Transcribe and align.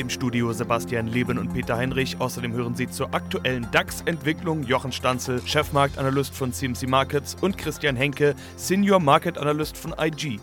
Im 0.00 0.08
Studio 0.08 0.50
Sebastian 0.54 1.08
Leben 1.08 1.36
und 1.36 1.52
Peter 1.52 1.76
Heinrich. 1.76 2.18
Außerdem 2.18 2.54
hören 2.54 2.74
Sie 2.74 2.88
zur 2.88 3.12
aktuellen 3.12 3.70
DAX-Entwicklung 3.70 4.62
Jochen 4.62 4.92
Stanzel, 4.92 5.42
Chefmarktanalyst 5.44 6.34
von 6.34 6.54
CMC 6.54 6.88
Markets 6.88 7.36
und 7.42 7.58
Christian 7.58 7.96
Henke, 7.96 8.34
Senior 8.56 8.98
Market 8.98 9.36
Analyst 9.36 9.76
von 9.76 9.94
IG. 10.00 10.40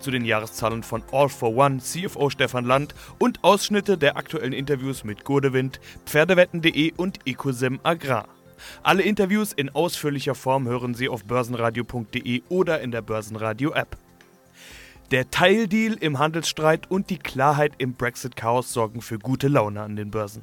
Zu 0.00 0.10
den 0.10 0.26
Jahreszahlen 0.26 0.82
von 0.82 1.02
All 1.10 1.30
for 1.30 1.56
One, 1.56 1.78
CFO 1.78 2.28
Stefan 2.28 2.66
Land 2.66 2.94
und 3.18 3.42
Ausschnitte 3.44 3.96
der 3.96 4.18
aktuellen 4.18 4.52
Interviews 4.52 5.04
mit 5.04 5.24
Gurdewind, 5.24 5.80
Pferdewetten.de 6.04 6.92
und 6.98 7.26
Ecosim 7.26 7.80
Agrar. 7.84 8.28
Alle 8.82 9.04
Interviews 9.04 9.54
in 9.54 9.70
ausführlicher 9.70 10.34
Form 10.34 10.68
hören 10.68 10.92
Sie 10.92 11.08
auf 11.08 11.24
börsenradio.de 11.24 12.42
oder 12.50 12.82
in 12.82 12.90
der 12.90 13.00
Börsenradio-App. 13.00 13.96
Der 15.10 15.30
Teildeal 15.30 15.94
im 15.94 16.18
Handelsstreit 16.18 16.90
und 16.90 17.08
die 17.08 17.16
Klarheit 17.16 17.72
im 17.78 17.94
Brexit-Chaos 17.94 18.74
sorgen 18.74 19.00
für 19.00 19.18
gute 19.18 19.48
Laune 19.48 19.80
an 19.80 19.96
den 19.96 20.10
Börsen. 20.10 20.42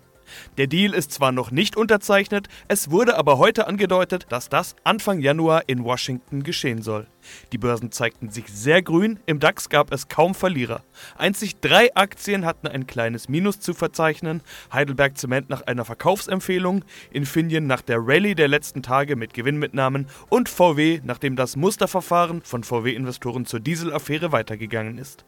Der 0.58 0.68
Deal 0.68 0.94
ist 0.94 1.12
zwar 1.12 1.32
noch 1.32 1.52
nicht 1.52 1.78
unterzeichnet, 1.78 2.48
es 2.68 2.92
wurde 2.92 3.18
aber 3.18 3.38
heute 3.38 3.68
angedeutet, 3.68 4.26
dass 4.30 4.50
das 4.50 4.76
Anfang 4.84 5.20
Januar 5.20 5.64
in 5.68 5.84
Washington 5.84 6.44
geschehen 6.44 6.82
soll. 6.82 7.08
Die 7.52 7.58
Börsen 7.58 7.92
zeigten 7.92 8.30
sich 8.30 8.48
sehr 8.48 8.82
grün, 8.82 9.20
im 9.26 9.40
DAX 9.40 9.70
gab 9.70 9.92
es 9.92 10.08
kaum 10.08 10.36
Verlierer. 10.36 10.84
Einzig 11.18 11.60
drei 11.60 11.96
Aktien 11.96 12.46
hatten 12.46 12.68
ein 12.68 12.88
kleines 12.88 13.30
Minus 13.30 13.60
zu 13.60 13.74
verzeichnen, 13.74 14.42
Heidelberg 14.72 15.18
Zement 15.18 15.50
nach 15.50 15.62
einer 15.64 15.86
Verkaufsempfehlung, 15.86 16.84
Infineon 17.12 17.68
nach 17.68 17.82
der 17.82 18.00
Rallye 18.00 18.36
der 18.36 18.48
letzten 18.48 18.84
Tage 18.84 19.16
mit 19.16 19.34
Gewinnmitnahmen 19.34 20.08
und 20.30 20.50
VW, 20.50 21.02
nachdem 21.04 21.36
das 21.36 21.56
Musterverfahren 21.56 22.42
von 22.42 22.64
VW-Investoren 22.64 23.46
zur 23.46 23.60
Dieselaffäre 23.60 24.32
weitergegangen 24.32 24.98
ist. 24.98 25.26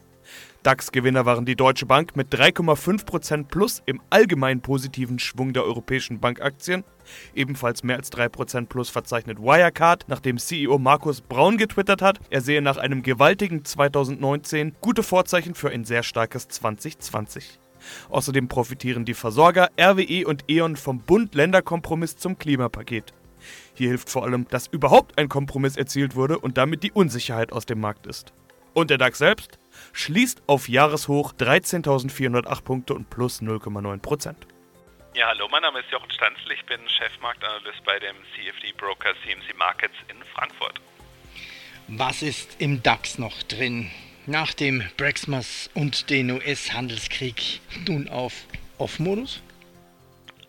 DAX-Gewinner 0.63 1.25
waren 1.25 1.45
die 1.45 1.55
Deutsche 1.55 1.85
Bank 1.85 2.15
mit 2.15 2.33
3,5% 2.33 3.45
plus 3.45 3.81
im 3.85 4.01
allgemein 4.09 4.61
positiven 4.61 5.17
Schwung 5.19 5.53
der 5.53 5.63
europäischen 5.63 6.19
Bankaktien. 6.19 6.83
Ebenfalls 7.33 7.83
mehr 7.83 7.95
als 7.95 8.11
3% 8.11 8.65
plus 8.65 8.89
verzeichnet 8.89 9.39
Wirecard, 9.39 10.05
nachdem 10.07 10.37
CEO 10.37 10.77
Markus 10.77 11.21
Braun 11.21 11.57
getwittert 11.57 12.01
hat, 12.01 12.19
er 12.29 12.41
sehe 12.41 12.61
nach 12.61 12.77
einem 12.77 13.01
gewaltigen 13.01 13.63
2019 13.63 14.75
gute 14.81 15.03
Vorzeichen 15.03 15.55
für 15.55 15.69
ein 15.69 15.85
sehr 15.85 16.03
starkes 16.03 16.49
2020. 16.49 17.59
Außerdem 18.09 18.47
profitieren 18.47 19.05
die 19.05 19.13
Versorger 19.13 19.69
RWE 19.79 20.27
und 20.27 20.43
E.ON 20.49 20.75
vom 20.75 20.99
Bund-Länder-Kompromiss 20.99 22.17
zum 22.17 22.37
Klimapaket. 22.37 23.13
Hier 23.73 23.89
hilft 23.89 24.09
vor 24.09 24.23
allem, 24.23 24.47
dass 24.49 24.67
überhaupt 24.67 25.17
ein 25.17 25.29
Kompromiss 25.29 25.77
erzielt 25.77 26.15
wurde 26.15 26.39
und 26.39 26.57
damit 26.57 26.83
die 26.83 26.91
Unsicherheit 26.91 27.53
aus 27.53 27.65
dem 27.65 27.79
Markt 27.79 28.07
ist. 28.07 28.33
Und 28.73 28.89
der 28.89 28.97
DAX 28.97 29.19
selbst 29.19 29.59
schließt 29.93 30.43
auf 30.47 30.69
Jahreshoch 30.69 31.33
13.408 31.33 32.63
Punkte 32.63 32.93
und 32.93 33.09
plus 33.09 33.41
0,9 33.41 34.01
Prozent. 34.01 34.47
Ja, 35.15 35.27
hallo, 35.29 35.47
mein 35.49 35.63
Name 35.63 35.79
ist 35.79 35.89
Jochen 35.91 36.11
Stanzel, 36.11 36.51
ich 36.51 36.63
bin 36.65 36.79
Chefmarktanalyst 36.87 37.83
bei 37.83 37.97
dem 37.97 38.15
CFD 38.35 38.71
Broker 38.77 39.13
CMC 39.23 39.57
Markets 39.57 39.95
in 40.09 40.17
Frankfurt. 40.35 40.79
Was 41.87 42.21
ist 42.21 42.61
im 42.61 42.83
DAX 42.83 43.17
noch 43.17 43.41
drin? 43.43 43.89
Nach 44.25 44.53
dem 44.53 44.83
Brexmas 44.97 45.69
und 45.73 46.09
den 46.09 46.29
US-Handelskrieg 46.31 47.61
nun 47.87 48.09
auf 48.09 48.33
Off-Modus? 48.77 49.41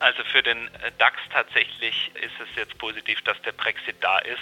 Also 0.01 0.23
für 0.25 0.43
den 0.43 0.69
DAX 0.99 1.17
tatsächlich 1.33 2.11
ist 2.15 2.35
es 2.41 2.49
jetzt 2.57 2.77
positiv, 2.79 3.21
dass 3.23 3.41
der 3.43 3.53
Brexit 3.53 3.97
da 4.01 4.19
ist 4.19 4.39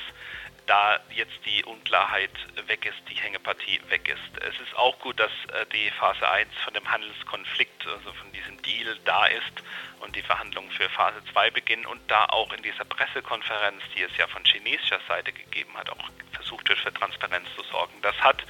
da 0.67 0.99
jetzt 1.11 1.39
die 1.45 1.65
Unklarheit 1.65 2.31
weg 2.67 2.87
ist, 2.87 2.99
die 3.09 3.15
Hängepartie 3.15 3.81
weg 3.89 4.09
ist. 4.09 4.43
Es 4.43 4.61
ist 4.61 4.77
auch 4.77 4.99
gut, 4.99 5.19
dass 5.21 5.31
äh, 5.53 5.67
die 5.73 5.91
Phase 5.93 6.29
1 6.29 6.53
von 6.65 6.75
dem 6.75 6.91
Handelskonflikt, 6.91 7.87
also 7.87 8.13
von 8.13 8.33
diesem 8.33 8.61
Deal 8.63 8.99
da 9.05 9.27
ist 9.27 9.63
und 10.01 10.17
die 10.17 10.23
Verhandlungen 10.23 10.71
für 10.73 10.89
Phase 10.89 11.23
2 11.33 11.51
beginnen 11.51 11.87
und 11.87 12.01
da 12.11 12.27
auch 12.27 12.53
in 12.53 12.63
dieser 12.63 12.85
Pressekonferenz, 12.85 13.83
die 13.95 14.03
es 14.03 14.17
ja 14.17 14.27
von 14.27 14.45
chinesischer 14.45 15.01
Seite 15.09 15.33
gegeben 15.33 15.73
hat, 15.77 15.91
auch 15.91 16.11
versucht 16.33 16.69
wird, 16.69 16.79
für 16.81 16.93
Transparenz 16.93 17.49
zu 17.55 17.63
sorgen. 17.65 17.95
Das 18.03 18.17
hat 18.21 18.45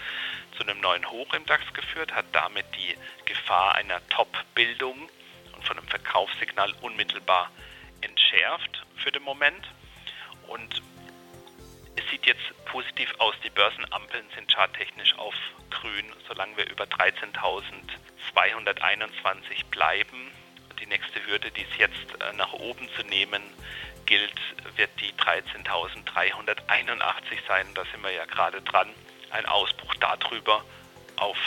zu 0.57 0.63
einem 0.63 0.81
neuen 0.81 1.09
Hoch 1.11 1.33
im 1.35 1.45
DAX 1.45 1.63
geführt, 1.75 2.15
hat 2.15 2.27
damit 2.33 2.67
die 2.77 2.97
Gefahr 3.27 3.75
einer 3.75 4.07
Top-Bildung 4.09 5.09
und 5.53 5.65
von 5.65 5.79
einem 5.79 5.89
Verkaufssignal 5.89 6.73
unmittelbar 6.81 7.51
entschärft 8.01 8.85
für 8.97 9.13
den 9.13 9.23
Moment. 9.23 9.67
Und 10.49 10.83
sieht 12.11 12.27
jetzt 12.27 12.43
positiv 12.67 13.15
aus. 13.19 13.35
Die 13.45 13.51
Börsenampeln 13.51 14.25
sind 14.35 14.53
charttechnisch 14.53 15.17
auf 15.19 15.35
grün, 15.71 16.13
solange 16.29 16.57
wir 16.57 16.69
über 16.69 16.83
13.221 16.85 19.65
bleiben. 19.71 20.33
Die 20.81 20.87
nächste 20.87 21.25
Hürde, 21.27 21.51
die 21.51 21.63
es 21.63 21.77
jetzt 21.79 22.21
äh, 22.21 22.33
nach 22.35 22.53
oben 22.53 22.89
zu 22.97 23.03
nehmen 23.03 23.43
gilt, 24.05 24.39
wird 24.77 24.91
die 25.01 25.13
13.381 25.15 27.39
sein. 27.49 27.67
Da 27.75 27.85
sind 27.87 28.03
wir 28.03 28.13
ja 28.13 28.27
gerade 28.27 28.61
dran. 28.63 28.89
Ein 29.31 29.47
Ausbruch 29.47 29.95
darüber 29.97 30.65
auf 31.17 31.39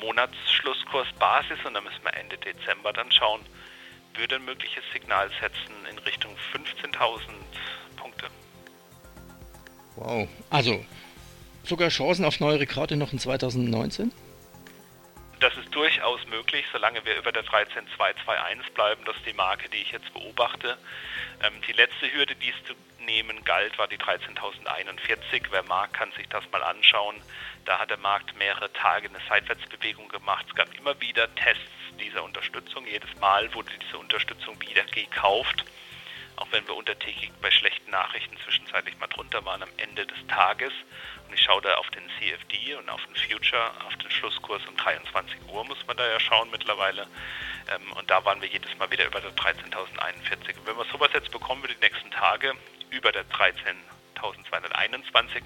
Monatsschlusskursbasis 0.00 1.64
und 1.64 1.74
da 1.74 1.80
müssen 1.80 2.04
wir 2.04 2.14
Ende 2.14 2.36
Dezember 2.36 2.92
dann 2.92 3.12
schauen, 3.12 3.40
würde 4.14 4.34
ein 4.36 4.44
mögliches 4.44 4.84
Signal 4.92 5.28
setzen 5.40 5.74
in 5.90 5.98
Richtung 5.98 6.36
15.000 6.52 6.92
Punkte. 6.92 7.34
Wow. 9.96 10.28
Also, 10.50 10.84
sogar 11.64 11.88
Chancen 11.88 12.24
auf 12.24 12.40
neue 12.40 12.60
Rekorde 12.60 12.96
noch 12.96 13.12
in 13.12 13.18
2019? 13.18 14.12
Das 15.40 15.56
ist 15.56 15.74
durchaus 15.74 16.24
möglich, 16.26 16.64
solange 16.72 17.04
wir 17.04 17.16
über 17.16 17.32
der 17.32 17.42
13221 17.42 18.72
bleiben. 18.72 19.04
Das 19.04 19.16
ist 19.16 19.26
die 19.26 19.34
Marke, 19.34 19.68
die 19.68 19.78
ich 19.78 19.92
jetzt 19.92 20.12
beobachte. 20.14 20.78
Ähm, 21.42 21.52
die 21.68 21.72
letzte 21.72 22.10
Hürde, 22.12 22.34
die 22.36 22.50
es 22.50 22.66
zu 22.66 22.74
nehmen 23.04 23.44
galt, 23.44 23.78
war 23.78 23.86
die 23.86 23.98
13.041. 23.98 25.42
Wer 25.50 25.62
mag, 25.64 25.92
kann 25.92 26.10
sich 26.12 26.28
das 26.28 26.44
mal 26.50 26.62
anschauen. 26.62 27.16
Da 27.66 27.78
hat 27.78 27.90
der 27.90 27.98
Markt 27.98 28.36
mehrere 28.38 28.72
Tage 28.72 29.08
eine 29.08 29.18
Seitwärtsbewegung 29.28 30.08
gemacht. 30.08 30.46
Es 30.48 30.54
gab 30.54 30.68
immer 30.78 30.98
wieder 31.00 31.32
Tests 31.34 31.62
dieser 32.00 32.24
Unterstützung. 32.24 32.86
Jedes 32.86 33.14
Mal 33.20 33.52
wurde 33.54 33.70
diese 33.84 33.98
Unterstützung 33.98 34.58
wieder 34.60 34.84
gekauft 34.84 35.64
auch 36.36 36.48
wenn 36.50 36.66
wir 36.66 36.74
untertägig 36.74 37.30
bei 37.40 37.50
schlechten 37.50 37.90
Nachrichten 37.90 38.36
zwischenzeitlich 38.44 38.98
mal 38.98 39.06
drunter 39.06 39.44
waren 39.44 39.62
am 39.62 39.68
Ende 39.76 40.06
des 40.06 40.18
Tages. 40.26 40.72
Und 41.26 41.34
ich 41.34 41.42
schaue 41.42 41.62
da 41.62 41.74
auf 41.76 41.88
den 41.90 42.02
CFD 42.18 42.74
und 42.74 42.88
auf 42.88 43.00
den 43.06 43.16
Future, 43.16 43.70
auf 43.86 43.96
den 43.96 44.10
Schlusskurs 44.10 44.62
um 44.68 44.76
23 44.76 45.36
Uhr 45.48 45.64
muss 45.64 45.86
man 45.86 45.96
da 45.96 46.06
ja 46.06 46.20
schauen 46.20 46.50
mittlerweile. 46.50 47.06
Ähm, 47.72 47.92
und 47.92 48.10
da 48.10 48.24
waren 48.24 48.40
wir 48.40 48.48
jedes 48.48 48.76
Mal 48.78 48.90
wieder 48.90 49.06
über 49.06 49.20
der 49.20 49.30
13.041. 49.32 50.58
Und 50.58 50.66
wenn 50.66 50.76
wir 50.76 50.84
sowas 50.86 51.10
jetzt 51.14 51.30
bekommen 51.30 51.62
wir 51.62 51.74
die 51.74 51.80
nächsten 51.80 52.10
Tage 52.10 52.54
über 52.90 53.12
der 53.12 53.24
13.221, 53.30 55.42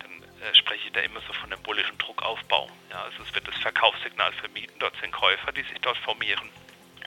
dann 0.00 0.22
äh, 0.22 0.54
spreche 0.54 0.86
ich 0.86 0.92
da 0.92 1.00
immer 1.00 1.20
so 1.26 1.32
von 1.32 1.52
einem 1.52 1.62
bullischen 1.62 1.96
Druckaufbau. 1.98 2.70
Ja, 2.90 3.02
also 3.02 3.22
es 3.22 3.34
wird 3.34 3.48
das 3.48 3.56
Verkaufssignal 3.58 4.32
vermieden, 4.34 4.74
dort 4.78 4.94
sind 5.00 5.12
Käufer, 5.12 5.52
die 5.52 5.62
sich 5.62 5.80
dort 5.80 5.98
formieren. 5.98 6.50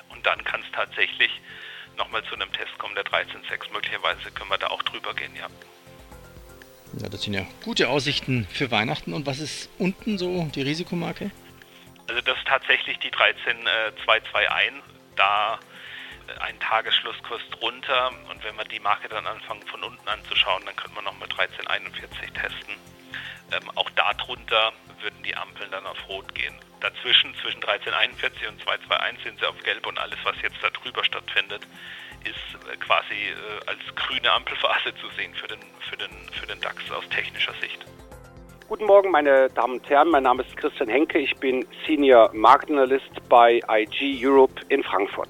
Und 0.09 0.25
dann 0.25 0.43
kann 0.43 0.61
es 0.61 0.71
tatsächlich 0.71 1.31
nochmal 1.97 2.23
zu 2.23 2.35
einem 2.35 2.51
Test 2.53 2.77
kommen, 2.77 2.95
der 2.95 3.05
13.6. 3.05 3.71
Möglicherweise 3.73 4.31
können 4.31 4.49
wir 4.49 4.57
da 4.57 4.67
auch 4.67 4.83
drüber 4.83 5.13
gehen, 5.13 5.35
ja. 5.35 5.47
Ja, 6.97 7.07
das 7.07 7.21
sind 7.21 7.33
ja 7.33 7.45
gute 7.63 7.89
Aussichten 7.89 8.47
für 8.51 8.71
Weihnachten. 8.71 9.13
Und 9.13 9.25
was 9.25 9.39
ist 9.39 9.69
unten 9.77 10.17
so 10.17 10.49
die 10.55 10.61
Risikomarke? 10.61 11.31
Also 12.07 12.21
das 12.21 12.37
ist 12.37 12.47
tatsächlich 12.47 12.97
die 12.99 13.11
13221, 13.11 14.81
da 15.15 15.59
äh, 16.27 16.39
ein 16.41 16.59
Tagesschlusskurs 16.59 17.41
drunter. 17.51 18.11
Und 18.29 18.43
wenn 18.43 18.55
wir 18.55 18.63
die 18.65 18.79
Marke 18.79 19.07
dann 19.07 19.27
anfangen 19.27 19.61
von 19.67 19.83
unten 19.83 20.07
anzuschauen, 20.07 20.63
dann 20.65 20.75
könnte 20.75 20.95
man 20.95 21.05
nochmal 21.05 21.29
1341 21.29 22.31
testen. 22.33 22.75
Ähm, 23.51 23.69
auch 23.75 23.89
darunter 23.91 24.73
würden 25.01 25.21
die 25.23 25.35
Ampeln 25.35 25.69
dann 25.71 25.85
auf 25.85 25.97
Rot 26.07 26.33
gehen. 26.33 26.55
Dazwischen, 26.81 27.35
zwischen 27.41 27.61
1341 27.63 28.47
und 28.47 28.61
221 28.63 29.23
sind 29.23 29.39
sie 29.39 29.45
auf 29.45 29.57
Gelb 29.63 29.85
und 29.85 29.99
alles, 29.99 30.17
was 30.23 30.35
jetzt 30.41 30.57
da 30.61 30.69
drüber 30.69 31.03
stattfindet, 31.03 31.67
ist 32.23 32.55
äh, 32.71 32.77
quasi 32.77 33.15
äh, 33.15 33.67
als 33.67 33.79
grüne 33.95 34.31
Ampelphase 34.31 34.95
zu 34.95 35.09
sehen 35.17 35.33
für 35.33 35.47
den, 35.47 35.59
für, 35.89 35.97
den, 35.97 36.11
für 36.31 36.47
den 36.47 36.59
DAX 36.61 36.89
aus 36.91 37.07
technischer 37.09 37.53
Sicht. 37.59 37.85
Guten 38.69 38.85
Morgen, 38.85 39.11
meine 39.11 39.49
Damen 39.49 39.79
und 39.79 39.89
Herren. 39.89 40.09
Mein 40.09 40.23
Name 40.23 40.43
ist 40.43 40.55
Christian 40.55 40.89
Henke. 40.89 41.17
Ich 41.17 41.35
bin 41.37 41.65
Senior 41.85 42.31
Marktanalyst 42.33 43.27
bei 43.27 43.59
IG 43.67 44.25
Europe 44.25 44.61
in 44.69 44.83
Frankfurt. 44.83 45.29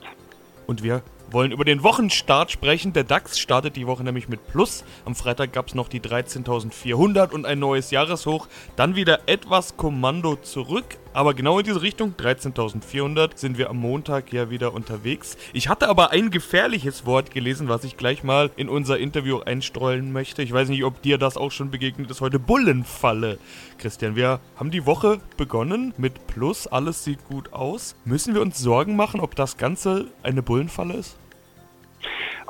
Und 0.67 0.83
wir 0.83 1.01
wollen 1.31 1.51
über 1.51 1.65
den 1.65 1.83
Wochenstart 1.83 2.51
sprechen. 2.51 2.93
Der 2.93 3.03
DAX 3.03 3.39
startet 3.39 3.75
die 3.75 3.87
Woche 3.87 4.03
nämlich 4.03 4.27
mit 4.27 4.47
Plus. 4.47 4.83
Am 5.05 5.15
Freitag 5.15 5.53
gab 5.53 5.67
es 5.67 5.75
noch 5.75 5.87
die 5.87 6.01
13.400 6.01 7.31
und 7.31 7.45
ein 7.45 7.59
neues 7.59 7.91
Jahreshoch. 7.91 8.47
Dann 8.75 8.95
wieder 8.95 9.21
etwas 9.27 9.77
Kommando 9.77 10.35
zurück. 10.35 10.97
Aber 11.11 11.33
genau 11.33 11.57
in 11.57 11.65
diese 11.65 11.81
Richtung, 11.81 12.13
13.400, 12.17 13.31
sind 13.35 13.57
wir 13.57 13.71
am 13.71 13.77
Montag 13.77 14.31
ja 14.31 14.51
wieder 14.51 14.73
unterwegs. 14.73 15.37
Ich 15.53 15.67
hatte 15.67 15.89
aber 15.89 16.11
ein 16.11 16.29
gefährliches 16.29 17.05
Wort 17.05 17.31
gelesen, 17.31 17.67
was 17.67 17.83
ich 17.83 17.97
gleich 17.97 18.23
mal 18.23 18.51
in 18.57 18.69
unser 18.69 18.99
Interview 18.99 19.39
einstreuen 19.39 20.11
möchte. 20.11 20.43
Ich 20.43 20.53
weiß 20.53 20.69
nicht, 20.69 20.83
ob 20.83 21.01
dir 21.01 21.17
das 21.17 21.35
auch 21.35 21.51
schon 21.51 21.71
begegnet 21.71 22.11
ist 22.11 22.21
heute. 22.21 22.37
Bullenfalle. 22.37 23.39
Christian, 23.79 24.15
wir 24.15 24.39
haben 24.55 24.69
die 24.69 24.85
Woche 24.85 25.19
begonnen 25.35 25.93
mit 25.97 26.27
Plus. 26.27 26.67
Alles 26.67 27.03
sieht 27.03 27.25
gut 27.25 27.53
aus. 27.53 27.95
Müssen 28.05 28.35
wir 28.35 28.41
uns 28.41 28.59
Sorgen 28.59 28.95
machen, 28.95 29.19
ob 29.19 29.35
das 29.35 29.57
Ganze 29.57 30.05
eine 30.21 30.43
Bullenfalle 30.43 30.93
ist? 30.93 31.17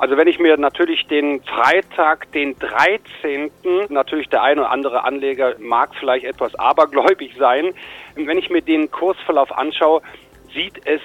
Also 0.00 0.16
wenn 0.16 0.28
ich 0.28 0.38
mir 0.38 0.56
natürlich 0.56 1.06
den 1.08 1.42
Freitag, 1.42 2.32
den 2.32 2.58
13., 2.58 3.50
natürlich 3.90 4.30
der 4.30 4.42
eine 4.42 4.62
oder 4.62 4.70
andere 4.70 5.04
Anleger 5.04 5.56
mag 5.58 5.94
vielleicht 5.94 6.24
etwas 6.24 6.54
abergläubig 6.54 7.34
sein, 7.38 7.74
wenn 8.14 8.38
ich 8.38 8.48
mir 8.48 8.62
den 8.62 8.90
Kursverlauf 8.90 9.52
anschaue, 9.52 10.00
sieht 10.54 10.80
es 10.86 11.02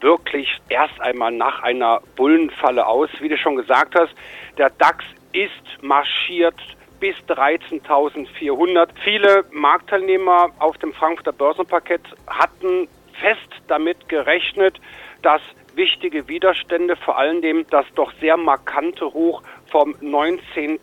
wirklich 0.00 0.48
erst 0.68 1.00
einmal 1.00 1.30
nach 1.30 1.62
einer 1.62 2.00
Bullenfalle 2.16 2.88
aus. 2.88 3.08
Wie 3.20 3.28
du 3.28 3.38
schon 3.38 3.54
gesagt 3.54 3.94
hast, 3.94 4.12
der 4.58 4.70
DAX 4.70 5.04
ist 5.32 5.82
marschiert 5.82 6.60
bis 6.98 7.14
13.400. 7.28 8.88
Viele 9.04 9.44
Marktteilnehmer 9.52 10.48
auf 10.58 10.76
dem 10.78 10.92
Frankfurter 10.92 11.32
Börsenparkett 11.32 12.02
hatten 12.26 12.88
fest 13.20 13.62
damit 13.68 14.08
gerechnet, 14.08 14.80
dass 15.22 15.40
wichtige 15.76 16.28
Widerstände, 16.28 16.96
vor 16.96 17.18
allem 17.18 17.66
das 17.70 17.86
doch 17.94 18.12
sehr 18.20 18.36
markante 18.36 19.06
Hoch 19.12 19.42
vom 19.70 19.94
19. 20.00 20.80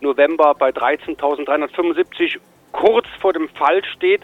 November 0.00 0.54
bei 0.54 0.70
13.375 0.70 2.38
kurz 2.72 3.06
vor 3.20 3.32
dem 3.32 3.48
Fall 3.48 3.84
steht. 3.84 4.22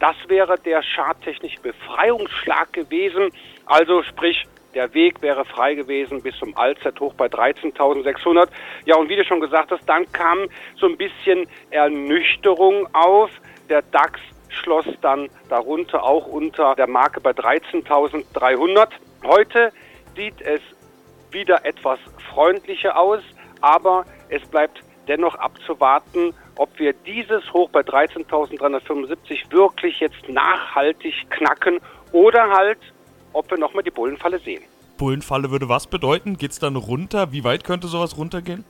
Das 0.00 0.16
wäre 0.26 0.58
der 0.58 0.82
charttechnische 0.82 1.60
Befreiungsschlag 1.60 2.72
gewesen. 2.72 3.30
Also 3.66 4.02
sprich, 4.02 4.44
der 4.74 4.92
Weg 4.94 5.22
wäre 5.22 5.44
frei 5.44 5.74
gewesen 5.74 6.22
bis 6.22 6.36
zum 6.38 6.56
Allzeithoch 6.56 7.14
bei 7.14 7.26
13.600. 7.26 8.48
Ja, 8.84 8.96
und 8.96 9.08
wie 9.08 9.16
du 9.16 9.24
schon 9.24 9.40
gesagt 9.40 9.70
hast, 9.70 9.86
dann 9.88 10.10
kam 10.12 10.48
so 10.76 10.86
ein 10.86 10.96
bisschen 10.96 11.46
Ernüchterung 11.70 12.88
auf. 12.94 13.30
Der 13.68 13.82
DAX 13.82 14.18
schloss 14.48 14.86
dann 15.00 15.28
darunter 15.48 16.02
auch 16.02 16.26
unter 16.26 16.74
der 16.74 16.88
Marke 16.88 17.20
bei 17.20 17.30
13.300. 17.30 18.88
Heute 19.24 19.72
sieht 20.16 20.40
es 20.40 20.60
wieder 21.30 21.64
etwas 21.64 21.98
freundlicher 22.32 22.98
aus, 22.98 23.20
aber 23.60 24.04
es 24.28 24.42
bleibt 24.42 24.82
dennoch 25.08 25.34
abzuwarten, 25.36 26.34
ob 26.56 26.78
wir 26.78 26.92
dieses 26.92 27.52
Hoch 27.52 27.70
bei 27.70 27.80
13.375 27.80 29.50
wirklich 29.50 30.00
jetzt 30.00 30.28
nachhaltig 30.28 31.14
knacken 31.30 31.80
oder 32.12 32.50
halt, 32.50 32.78
ob 33.32 33.50
wir 33.50 33.58
nochmal 33.58 33.82
die 33.82 33.90
Bullenfalle 33.90 34.38
sehen. 34.40 34.62
Bullenfalle 34.98 35.50
würde 35.50 35.68
was 35.68 35.86
bedeuten? 35.86 36.36
Geht 36.36 36.50
es 36.50 36.58
dann 36.58 36.76
runter? 36.76 37.32
Wie 37.32 37.44
weit 37.44 37.64
könnte 37.64 37.86
sowas 37.86 38.16
runtergehen? 38.18 38.64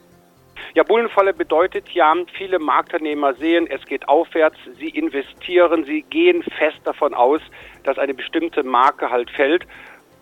Ja, 0.74 0.84
Bullenfalle 0.84 1.34
bedeutet 1.34 1.90
ja, 1.90 2.14
viele 2.38 2.58
Marktteilnehmer 2.58 3.34
sehen, 3.34 3.66
es 3.68 3.84
geht 3.84 4.08
aufwärts, 4.08 4.56
sie 4.78 4.88
investieren, 4.88 5.84
sie 5.84 6.02
gehen 6.02 6.42
fest 6.42 6.78
davon 6.84 7.12
aus, 7.12 7.42
dass 7.84 7.98
eine 7.98 8.14
bestimmte 8.14 8.62
Marke 8.62 9.10
halt 9.10 9.30
fällt. 9.30 9.66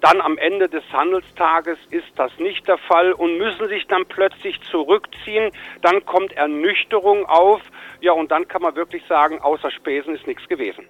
Dann 0.01 0.21
am 0.21 0.39
Ende 0.39 0.69
des 0.69 0.83
Handelstages 0.93 1.79
ist 1.91 2.09
das 2.17 2.33
nicht 2.39 2.67
der 2.67 2.79
Fall 2.79 3.13
und 3.13 3.37
müssen 3.37 3.69
sich 3.69 3.87
dann 3.87 4.07
plötzlich 4.07 4.59
zurückziehen. 4.71 5.53
Dann 5.83 6.05
kommt 6.07 6.33
Ernüchterung 6.33 7.27
auf. 7.27 7.61
Ja, 8.01 8.13
und 8.13 8.31
dann 8.31 8.49
kann 8.49 8.63
man 8.63 8.75
wirklich 8.77 9.05
sagen, 9.07 9.41
außer 9.41 9.71
Spesen 9.71 10.15
ist 10.15 10.27
nichts 10.27 10.49
gewesen. 10.49 10.87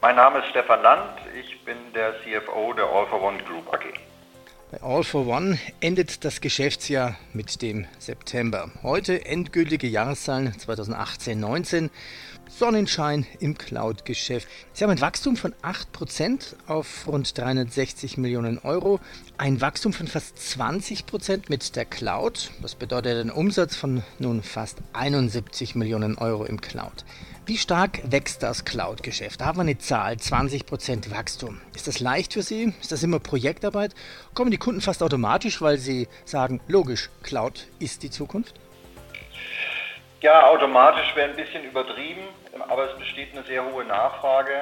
Mein 0.00 0.16
Name 0.16 0.40
ist 0.40 0.48
Stefan 0.48 0.82
Land. 0.82 1.18
Ich 1.38 1.60
bin 1.64 1.76
der 1.94 2.14
CFO 2.20 2.72
der 2.72 2.86
All 2.86 3.06
for 3.06 3.22
One 3.22 3.38
Group 3.44 3.72
AG. 3.72 3.84
Bei 4.72 4.80
All 4.82 5.04
for 5.04 5.26
One 5.26 5.58
endet 5.80 6.24
das 6.24 6.40
Geschäftsjahr 6.40 7.16
mit 7.34 7.60
dem 7.62 7.86
September. 7.98 8.70
Heute 8.82 9.26
endgültige 9.26 9.86
Jahreszahlen 9.86 10.52
2018-19. 10.52 11.90
Sonnenschein 12.58 13.26
im 13.40 13.56
Cloud-Geschäft. 13.56 14.46
Sie 14.72 14.84
haben 14.84 14.90
ein 14.90 15.00
Wachstum 15.00 15.36
von 15.36 15.54
8% 15.62 16.54
auf 16.66 17.06
rund 17.06 17.36
360 17.36 18.18
Millionen 18.18 18.58
Euro, 18.58 19.00
ein 19.38 19.60
Wachstum 19.60 19.92
von 19.92 20.06
fast 20.06 20.36
20% 20.36 21.44
mit 21.48 21.74
der 21.76 21.86
Cloud. 21.86 22.50
Das 22.60 22.74
bedeutet 22.74 23.18
einen 23.18 23.30
Umsatz 23.30 23.74
von 23.74 24.02
nun 24.18 24.42
fast 24.42 24.78
71 24.92 25.74
Millionen 25.74 26.18
Euro 26.18 26.44
im 26.44 26.60
Cloud. 26.60 27.04
Wie 27.46 27.56
stark 27.58 28.02
wächst 28.10 28.42
das 28.42 28.64
Cloud-Geschäft? 28.64 29.40
Da 29.40 29.46
haben 29.46 29.58
wir 29.58 29.62
eine 29.62 29.78
Zahl, 29.78 30.14
20% 30.14 31.10
Wachstum. 31.10 31.60
Ist 31.74 31.88
das 31.88 32.00
leicht 32.00 32.34
für 32.34 32.42
Sie? 32.42 32.74
Ist 32.80 32.92
das 32.92 33.02
immer 33.02 33.18
Projektarbeit? 33.18 33.94
Kommen 34.34 34.50
die 34.50 34.58
Kunden 34.58 34.80
fast 34.80 35.02
automatisch, 35.02 35.60
weil 35.60 35.78
sie 35.78 36.06
sagen, 36.24 36.60
logisch, 36.68 37.10
Cloud 37.22 37.66
ist 37.78 38.02
die 38.02 38.10
Zukunft? 38.10 38.54
Ja, 40.22 40.46
automatisch 40.46 41.16
wäre 41.16 41.30
ein 41.30 41.34
bisschen 41.34 41.64
übertrieben, 41.64 42.22
aber 42.68 42.88
es 42.88 42.96
besteht 42.96 43.32
eine 43.32 43.42
sehr 43.42 43.64
hohe 43.64 43.84
Nachfrage. 43.84 44.52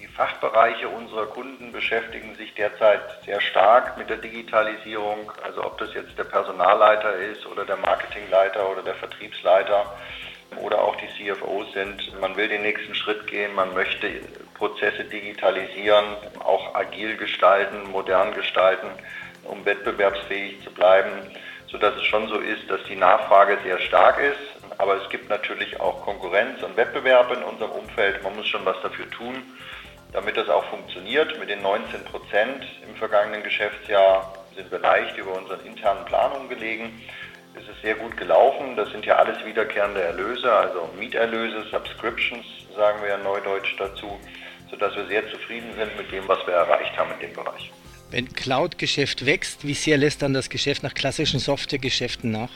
Die 0.00 0.06
Fachbereiche 0.06 0.88
unserer 0.88 1.26
Kunden 1.26 1.72
beschäftigen 1.72 2.36
sich 2.36 2.54
derzeit 2.54 3.00
sehr 3.24 3.40
stark 3.40 3.98
mit 3.98 4.08
der 4.08 4.18
Digitalisierung. 4.18 5.32
Also 5.42 5.64
ob 5.64 5.78
das 5.78 5.92
jetzt 5.94 6.16
der 6.16 6.22
Personalleiter 6.22 7.16
ist 7.16 7.44
oder 7.46 7.64
der 7.64 7.78
Marketingleiter 7.78 8.70
oder 8.70 8.82
der 8.82 8.94
Vertriebsleiter 8.94 9.84
oder 10.62 10.80
auch 10.80 10.94
die 10.94 11.08
CFOs 11.18 11.72
sind. 11.72 12.20
Man 12.20 12.36
will 12.36 12.46
den 12.46 12.62
nächsten 12.62 12.94
Schritt 12.94 13.26
gehen, 13.26 13.52
man 13.56 13.74
möchte 13.74 14.08
Prozesse 14.54 15.02
digitalisieren, 15.02 16.04
auch 16.38 16.72
agil 16.76 17.16
gestalten, 17.16 17.90
modern 17.90 18.32
gestalten, 18.34 18.86
um 19.42 19.64
wettbewerbsfähig 19.64 20.62
zu 20.62 20.70
bleiben, 20.70 21.10
sodass 21.66 21.96
es 21.96 22.04
schon 22.04 22.28
so 22.28 22.38
ist, 22.38 22.70
dass 22.70 22.84
die 22.84 22.94
Nachfrage 22.94 23.58
sehr 23.64 23.80
stark 23.80 24.20
ist 24.20 24.49
aber 24.80 25.02
es 25.02 25.10
gibt 25.10 25.28
natürlich 25.28 25.78
auch 25.78 26.00
Konkurrenz 26.02 26.62
und 26.62 26.74
Wettbewerb 26.74 27.30
in 27.36 27.42
unserem 27.42 27.72
Umfeld. 27.72 28.22
Man 28.22 28.34
muss 28.34 28.48
schon 28.48 28.64
was 28.64 28.80
dafür 28.82 29.08
tun, 29.10 29.42
damit 30.12 30.38
das 30.38 30.48
auch 30.48 30.64
funktioniert. 30.70 31.38
Mit 31.38 31.50
den 31.50 31.60
19 31.60 32.02
Prozent 32.04 32.64
im 32.88 32.96
vergangenen 32.96 33.42
Geschäftsjahr 33.42 34.32
sind 34.56 34.70
wir 34.70 34.78
leicht 34.78 35.18
über 35.18 35.36
unseren 35.36 35.60
internen 35.66 36.02
Planungen 36.06 36.48
gelegen. 36.48 36.98
Es 37.54 37.68
ist 37.68 37.82
sehr 37.82 37.94
gut 37.94 38.16
gelaufen. 38.16 38.74
Das 38.74 38.90
sind 38.90 39.04
ja 39.04 39.16
alles 39.16 39.44
wiederkehrende 39.44 40.00
Erlöse, 40.00 40.50
also 40.50 40.88
Mieterlöse, 40.98 41.62
Subscriptions, 41.70 42.46
sagen 42.74 43.02
wir 43.02 43.10
ja 43.10 43.18
neudeutsch 43.18 43.74
dazu, 43.78 44.18
sodass 44.70 44.96
wir 44.96 45.06
sehr 45.08 45.30
zufrieden 45.30 45.74
sind 45.76 45.94
mit 45.98 46.10
dem, 46.10 46.26
was 46.26 46.38
wir 46.46 46.54
erreicht 46.54 46.96
haben 46.96 47.10
in 47.20 47.28
dem 47.28 47.34
Bereich. 47.34 47.70
Wenn 48.10 48.32
Cloud-Geschäft 48.32 49.26
wächst, 49.26 49.66
wie 49.66 49.74
sehr 49.74 49.98
lässt 49.98 50.22
dann 50.22 50.32
das 50.32 50.48
Geschäft 50.48 50.82
nach 50.82 50.94
klassischen 50.94 51.38
Softwaregeschäften 51.38 52.30
nach? 52.30 52.50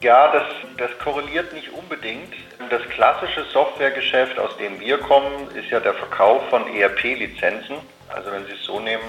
Ja, 0.00 0.30
das, 0.32 0.42
das 0.76 0.98
korreliert 0.98 1.52
nicht 1.52 1.70
unbedingt. 1.72 2.34
Das 2.70 2.82
klassische 2.90 3.44
Softwaregeschäft, 3.44 4.38
aus 4.38 4.56
dem 4.58 4.78
wir 4.78 4.98
kommen, 4.98 5.50
ist 5.54 5.70
ja 5.70 5.80
der 5.80 5.94
Verkauf 5.94 6.48
von 6.50 6.66
ERP-Lizenzen. 6.74 7.76
Also 8.08 8.30
wenn 8.30 8.44
Sie 8.46 8.52
es 8.52 8.64
so 8.64 8.78
nehmen, 8.78 9.04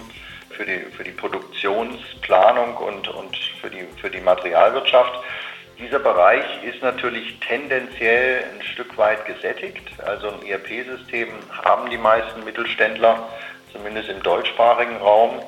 für 0.49 0.65
die, 0.65 0.79
für 0.95 1.03
die 1.03 1.11
Produktionsplanung 1.11 2.75
und, 2.77 3.07
und 3.09 3.35
für, 3.61 3.69
die, 3.69 3.85
für 4.01 4.09
die 4.09 4.21
Materialwirtschaft. 4.21 5.23
Dieser 5.77 5.99
Bereich 5.99 6.45
ist 6.63 6.81
natürlich 6.81 7.39
tendenziell 7.39 8.43
ein 8.43 8.63
Stück 8.63 8.97
weit 8.97 9.25
gesättigt. 9.25 9.87
Also 10.03 10.29
ein 10.29 10.43
ERP-System 10.47 11.29
haben 11.63 11.89
die 11.91 11.97
meisten 11.97 12.43
Mittelständler, 12.43 13.29
zumindest 13.71 14.09
im 14.09 14.23
deutschsprachigen 14.23 14.97
Raum. 14.97 15.39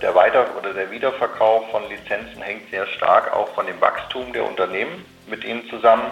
Der 0.00 0.14
Weiter- 0.14 0.56
oder 0.56 0.72
der 0.72 0.90
Wiederverkauf 0.90 1.70
von 1.70 1.88
Lizenzen 1.88 2.40
hängt 2.42 2.70
sehr 2.70 2.86
stark 2.86 3.32
auch 3.32 3.54
von 3.54 3.66
dem 3.66 3.80
Wachstum 3.80 4.32
der 4.32 4.44
Unternehmen 4.44 5.04
mit 5.26 5.44
ihnen 5.44 5.68
zusammen. 5.68 6.10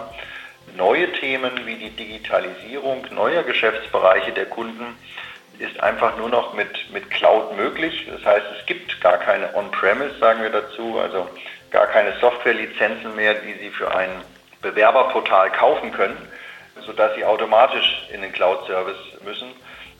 Neue 0.77 1.11
Themen 1.13 1.65
wie 1.65 1.75
die 1.75 1.89
Digitalisierung 1.89 3.05
neuer 3.11 3.43
Geschäftsbereiche 3.43 4.31
der 4.31 4.45
Kunden 4.45 4.95
ist 5.59 5.79
einfach 5.79 6.15
nur 6.17 6.29
noch 6.29 6.53
mit, 6.53 6.91
mit 6.93 7.09
Cloud 7.09 7.57
möglich. 7.57 8.07
Das 8.09 8.23
heißt, 8.23 8.45
es 8.59 8.65
gibt 8.65 9.01
gar 9.01 9.17
keine 9.17 9.53
On-Premise, 9.55 10.17
sagen 10.19 10.41
wir 10.41 10.49
dazu, 10.51 10.99
also 10.99 11.27
gar 11.71 11.87
keine 11.87 12.13
Softwarelizenzen 12.19 13.15
mehr, 13.15 13.33
die 13.33 13.53
Sie 13.53 13.69
für 13.69 13.93
ein 13.93 14.09
Bewerberportal 14.61 15.51
kaufen 15.51 15.91
können, 15.91 16.17
sodass 16.85 17.15
Sie 17.15 17.25
automatisch 17.25 18.07
in 18.13 18.21
den 18.21 18.31
Cloud-Service 18.31 19.21
müssen. 19.25 19.51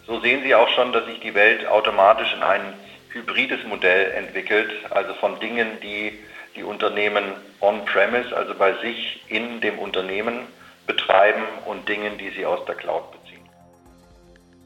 So 0.05 0.19
sehen 0.19 0.43
Sie 0.43 0.53
auch 0.55 0.69
schon, 0.69 0.93
dass 0.93 1.05
sich 1.05 1.19
die 1.19 1.35
Welt 1.35 1.67
automatisch 1.67 2.33
in 2.33 2.43
einen 2.43 2.73
hybrides 3.13 3.63
Modell 3.65 4.11
entwickelt, 4.11 4.71
also 4.89 5.13
von 5.15 5.39
Dingen, 5.39 5.79
die 5.81 6.19
die 6.55 6.63
Unternehmen 6.63 7.23
on-premise, 7.61 8.35
also 8.35 8.53
bei 8.55 8.73
sich 8.81 9.23
in 9.29 9.61
dem 9.61 9.79
Unternehmen 9.79 10.47
betreiben 10.85 11.43
und 11.65 11.87
Dingen, 11.87 12.17
die 12.17 12.29
sie 12.31 12.45
aus 12.45 12.65
der 12.65 12.75
Cloud 12.75 13.11
beziehen. 13.11 13.47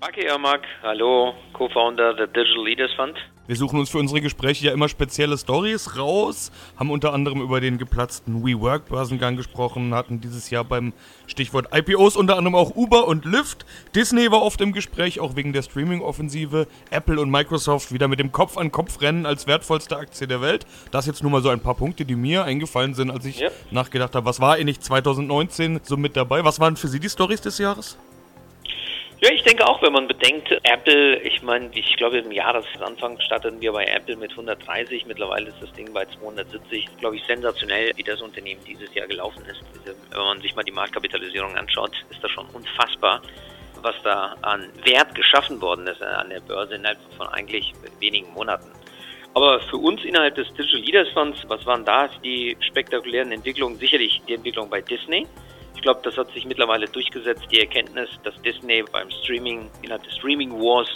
Aki 0.02 0.26
Ermak, 0.26 0.62
hallo, 0.82 1.36
Co-Founder 1.54 2.14
der 2.14 2.28
Digital 2.28 2.66
Leaders 2.66 2.94
Fund. 2.94 3.18
Wir 3.48 3.56
suchen 3.56 3.78
uns 3.78 3.92
für 3.92 4.00
unsere 4.00 4.22
Gespräche 4.22 4.66
ja 4.66 4.74
immer 4.74 4.90
spezielle 4.90 5.38
Stories 5.38 5.98
raus, 5.98 6.52
haben 6.78 6.90
unter 6.90 7.14
anderem 7.14 7.42
über 7.42 7.62
den 7.62 7.78
geplatzten 7.78 8.44
WeWork-Börsengang 8.44 9.38
gesprochen, 9.38 9.94
hatten 9.94 10.20
dieses 10.20 10.50
Jahr 10.50 10.64
beim 10.64 10.94
Stichwort 11.28 11.68
IPOs 11.72 12.16
unter 12.16 12.38
anderem 12.38 12.56
auch 12.56 12.76
Uber 12.76 13.08
und 13.08 13.24
Lyft. 13.24 13.68
Disney 13.94 14.32
war 14.32 14.42
oft 14.42 14.62
im 14.62 14.74
Gespräch, 14.74 15.20
auch 15.20 15.36
wegen 15.36 15.54
der 15.54 15.62
Streaming-Offensive. 15.62 16.66
Apple 16.90 17.22
und 17.22 17.30
Microsoft 17.30 17.92
wieder 17.92 18.08
mit 18.08 18.20
dem 18.20 18.32
Kopf 18.32 18.58
an 18.58 18.72
Kopf 18.72 19.00
rennen 19.02 19.28
als 19.28 19.46
wertvollste 19.46 19.96
Aktie 19.96 20.26
der 20.26 20.42
Welt. 20.42 20.66
Das 20.90 21.06
jetzt 21.06 21.22
nur 21.22 21.32
mal 21.32 21.44
so 21.44 21.50
ein 21.50 21.60
paar 21.60 21.76
Punkte, 21.76 22.04
die 22.04 22.16
mir 22.16 22.46
eingefallen 22.46 22.96
sind, 22.96 23.12
als 23.12 23.26
ich 23.26 23.42
ja. 23.42 23.50
nachgedacht 23.70 24.16
habe, 24.16 24.26
was 24.26 24.40
war 24.40 24.56
eigentlich 24.56 24.80
2019 24.80 25.82
so 25.84 25.98
mit 25.98 26.18
dabei? 26.18 26.44
Was 26.44 26.60
waren 26.60 26.78
für 26.78 26.88
Sie 26.88 27.00
die 27.00 27.10
Stories 27.10 27.42
des 27.42 27.60
Jahres? 27.60 28.00
Ja, 29.26 29.32
ich 29.32 29.42
denke 29.42 29.68
auch, 29.68 29.82
wenn 29.82 29.92
man 29.92 30.08
bedenkt, 30.08 30.52
Apple, 30.52 31.20
ich 31.22 31.42
meine, 31.42 31.72
ich 31.74 31.98
glaube 31.98 32.20
im 32.20 32.32
Jahresanfang 32.32 33.20
starteten 33.20 33.60
wir 33.60 33.72
bei 33.72 33.86
Apple 33.86 34.18
mit 34.18 34.30
130, 34.30 35.08
mittlerweile 35.08 35.48
ist 35.48 35.60
das 35.60 35.74
Ding 35.74 35.92
bei 35.92 36.06
270. 36.06 36.86
Glaube 37.00 37.16
ich 37.16 37.24
sensationell, 37.26 37.92
wie 37.96 38.04
das 38.04 38.22
Unternehmen 38.22 38.62
dieses 38.68 38.94
Jahr 38.94 39.08
gelaufen 39.08 39.44
ist. 39.50 39.64
Wenn 40.12 40.20
man 40.20 40.42
sich 40.42 40.56
mal 40.56 40.62
die 40.62 40.72
Marktkapitalisierung 40.72 41.58
anschaut, 41.58 41.94
ist 42.12 42.24
das 42.24 42.30
schon 42.30 42.46
unfassbar, 42.54 43.24
was 43.82 43.96
da 44.04 44.36
an 44.44 44.70
Wert 44.84 45.16
geschaffen 45.16 45.60
worden 45.60 45.88
ist 45.88 46.04
an 46.04 46.30
der 46.30 46.42
Börse 46.42 46.76
innerhalb 46.76 47.00
von 47.18 47.28
eigentlich 47.30 47.74
wenigen 48.00 48.32
Monaten. 48.32 48.70
Aber 49.34 49.60
für 49.60 49.78
uns 49.78 50.04
innerhalb 50.04 50.36
des 50.36 50.54
Digital 50.54 50.82
Leaders 50.82 51.10
Funds, 51.16 51.40
was 51.48 51.66
waren 51.66 51.84
da 51.84 52.10
die 52.24 52.56
spektakulären 52.60 53.32
Entwicklungen? 53.32 53.80
Sicherlich 53.80 54.22
die 54.28 54.36
Entwicklung 54.36 54.70
bei 54.70 54.82
Disney 54.82 55.26
glaube, 55.82 56.02
das 56.04 56.18
hat 56.18 56.32
sich 56.32 56.46
mittlerweile 56.46 56.88
durchgesetzt, 56.88 57.44
die 57.52 57.60
Erkenntnis, 57.60 58.10
dass 58.24 58.40
Disney 58.42 58.84
beim 58.92 59.10
Streaming, 59.10 59.70
innerhalb 59.82 60.04
des 60.04 60.16
Streaming 60.16 60.52
Wars, 60.54 60.88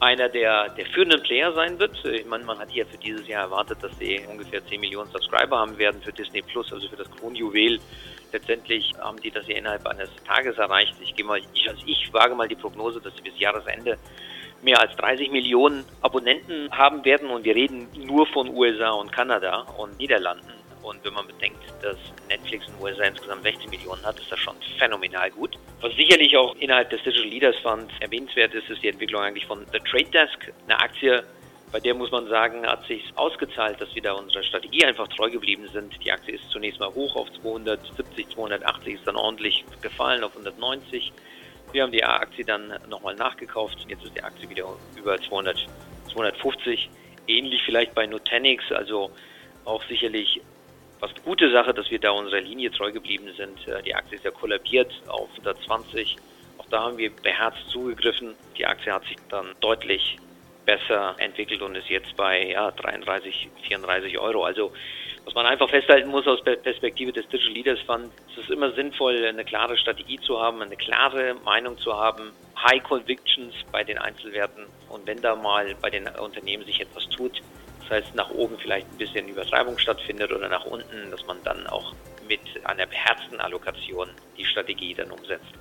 einer 0.00 0.28
der, 0.28 0.68
der 0.70 0.86
führenden 0.86 1.22
Player 1.22 1.52
sein 1.52 1.78
wird. 1.78 2.04
Ich 2.04 2.26
meine, 2.26 2.44
man 2.44 2.58
hat 2.58 2.70
hier 2.70 2.86
für 2.86 2.98
dieses 2.98 3.26
Jahr 3.26 3.44
erwartet, 3.44 3.78
dass 3.82 3.96
sie 3.98 4.20
ungefähr 4.28 4.64
10 4.64 4.80
Millionen 4.80 5.10
Subscriber 5.10 5.58
haben 5.58 5.78
werden 5.78 6.02
für 6.02 6.12
Disney 6.12 6.42
Plus, 6.42 6.72
also 6.72 6.88
für 6.88 6.96
das 6.96 7.10
Kronjuwel. 7.10 7.80
Letztendlich 8.32 8.92
haben 8.98 9.18
die 9.20 9.30
das 9.30 9.46
hier 9.46 9.56
innerhalb 9.56 9.86
eines 9.86 10.10
Tages 10.26 10.58
erreicht. 10.58 10.94
Ich 11.00 11.14
gehe 11.14 11.24
mal, 11.24 11.40
ich, 11.54 11.68
also 11.68 11.82
ich 11.86 12.12
wage 12.12 12.34
mal 12.34 12.48
die 12.48 12.56
Prognose, 12.56 13.00
dass 13.00 13.14
sie 13.16 13.22
bis 13.22 13.38
Jahresende 13.38 13.96
mehr 14.62 14.80
als 14.80 14.94
30 14.96 15.30
Millionen 15.30 15.84
Abonnenten 16.02 16.70
haben 16.72 17.04
werden 17.04 17.30
und 17.30 17.44
wir 17.44 17.54
reden 17.54 17.88
nur 17.94 18.26
von 18.26 18.48
USA 18.48 18.90
und 18.90 19.12
Kanada 19.12 19.60
und 19.78 19.98
Niederlanden. 19.98 20.65
Und 20.86 21.04
wenn 21.04 21.14
man 21.14 21.26
bedenkt, 21.26 21.58
dass 21.82 21.96
Netflix 22.28 22.68
in 22.68 22.74
den 22.74 22.82
USA 22.82 23.02
insgesamt 23.02 23.42
16 23.42 23.70
Millionen 23.70 24.04
hat, 24.06 24.20
ist 24.20 24.30
das 24.30 24.38
schon 24.38 24.54
phänomenal 24.78 25.32
gut. 25.32 25.58
Was 25.80 25.92
sicherlich 25.96 26.36
auch 26.36 26.54
innerhalb 26.56 26.90
des 26.90 27.02
Digital 27.02 27.28
Leaders 27.28 27.56
Fund 27.56 27.90
erwähnenswert 27.98 28.54
ist, 28.54 28.70
ist 28.70 28.82
die 28.84 28.88
Entwicklung 28.88 29.20
eigentlich 29.20 29.46
von 29.46 29.66
The 29.72 29.80
Trade 29.80 30.10
Desk, 30.10 30.52
eine 30.68 30.78
Aktie, 30.78 31.24
bei 31.72 31.80
der 31.80 31.94
muss 31.94 32.12
man 32.12 32.28
sagen, 32.28 32.64
hat 32.64 32.86
sich 32.86 33.02
ausgezahlt, 33.16 33.80
dass 33.80 33.92
wir 33.96 34.02
da 34.02 34.12
unserer 34.12 34.44
Strategie 34.44 34.84
einfach 34.84 35.08
treu 35.08 35.28
geblieben 35.28 35.68
sind. 35.72 35.92
Die 36.04 36.12
Aktie 36.12 36.34
ist 36.34 36.48
zunächst 36.50 36.78
mal 36.78 36.94
hoch 36.94 37.16
auf 37.16 37.26
270, 37.42 38.28
280, 38.30 38.94
ist 38.94 39.06
dann 39.08 39.16
ordentlich 39.16 39.64
gefallen 39.82 40.22
auf 40.22 40.36
190. 40.36 41.12
Wir 41.72 41.82
haben 41.82 41.90
die 41.90 42.04
Aktie 42.04 42.44
dann 42.44 42.72
nochmal 42.88 43.16
nachgekauft. 43.16 43.78
Jetzt 43.88 44.04
ist 44.04 44.14
die 44.14 44.22
Aktie 44.22 44.48
wieder 44.48 44.64
über 44.96 45.20
200, 45.20 45.66
250. 46.12 46.88
Ähnlich 47.26 47.60
vielleicht 47.64 47.92
bei 47.92 48.06
Nutanix, 48.06 48.70
also 48.70 49.10
auch 49.64 49.82
sicherlich 49.88 50.40
was 51.00 51.10
eine 51.10 51.20
gute 51.20 51.50
Sache, 51.50 51.74
dass 51.74 51.90
wir 51.90 51.98
da 51.98 52.10
unserer 52.10 52.40
Linie 52.40 52.70
treu 52.70 52.92
geblieben 52.92 53.28
sind. 53.36 53.66
Äh, 53.68 53.82
die 53.82 53.94
Aktie 53.94 54.16
ist 54.16 54.24
ja 54.24 54.30
kollabiert 54.30 54.92
auf 55.08 55.28
120. 55.30 56.16
Auch 56.58 56.66
da 56.70 56.82
haben 56.82 56.98
wir 56.98 57.10
beherzt 57.10 57.68
zugegriffen. 57.68 58.34
Die 58.56 58.66
Aktie 58.66 58.92
hat 58.92 59.04
sich 59.04 59.16
dann 59.28 59.46
deutlich 59.60 60.18
besser 60.64 61.14
entwickelt 61.18 61.62
und 61.62 61.76
ist 61.76 61.88
jetzt 61.88 62.16
bei 62.16 62.50
ja, 62.50 62.70
33, 62.72 63.48
34 63.62 64.18
Euro. 64.18 64.44
Also 64.44 64.72
was 65.24 65.34
man 65.34 65.46
einfach 65.46 65.68
festhalten 65.68 66.08
muss 66.08 66.26
aus 66.26 66.42
Perspektive 66.42 67.12
des 67.12 67.28
Digital 67.28 67.52
Leaders 67.52 67.80
Fund, 67.80 68.10
es 68.32 68.44
ist 68.44 68.50
immer 68.50 68.70
sinnvoll, 68.72 69.24
eine 69.24 69.44
klare 69.44 69.76
Strategie 69.76 70.20
zu 70.20 70.40
haben, 70.40 70.62
eine 70.62 70.76
klare 70.76 71.34
Meinung 71.44 71.78
zu 71.78 71.96
haben, 71.96 72.30
High 72.56 72.82
Convictions 72.82 73.54
bei 73.72 73.82
den 73.82 73.98
Einzelwerten 73.98 74.66
und 74.88 75.04
wenn 75.06 75.20
da 75.20 75.34
mal 75.34 75.74
bei 75.82 75.90
den 75.90 76.06
Unternehmen 76.08 76.64
sich 76.64 76.80
etwas 76.80 77.08
tut, 77.08 77.42
das 77.88 78.04
heißt, 78.04 78.14
nach 78.14 78.30
oben 78.30 78.56
vielleicht 78.58 78.90
ein 78.90 78.98
bisschen 78.98 79.28
Übertreibung 79.28 79.78
stattfindet 79.78 80.32
oder 80.32 80.48
nach 80.48 80.64
unten, 80.64 81.10
dass 81.10 81.24
man 81.26 81.36
dann 81.44 81.66
auch 81.68 81.94
mit 82.28 82.40
einer 82.64 82.86
beherzten 82.86 83.38
Allokation 83.38 84.08
die 84.36 84.44
Strategie 84.44 84.94
dann 84.94 85.10
umsetzt. 85.10 85.52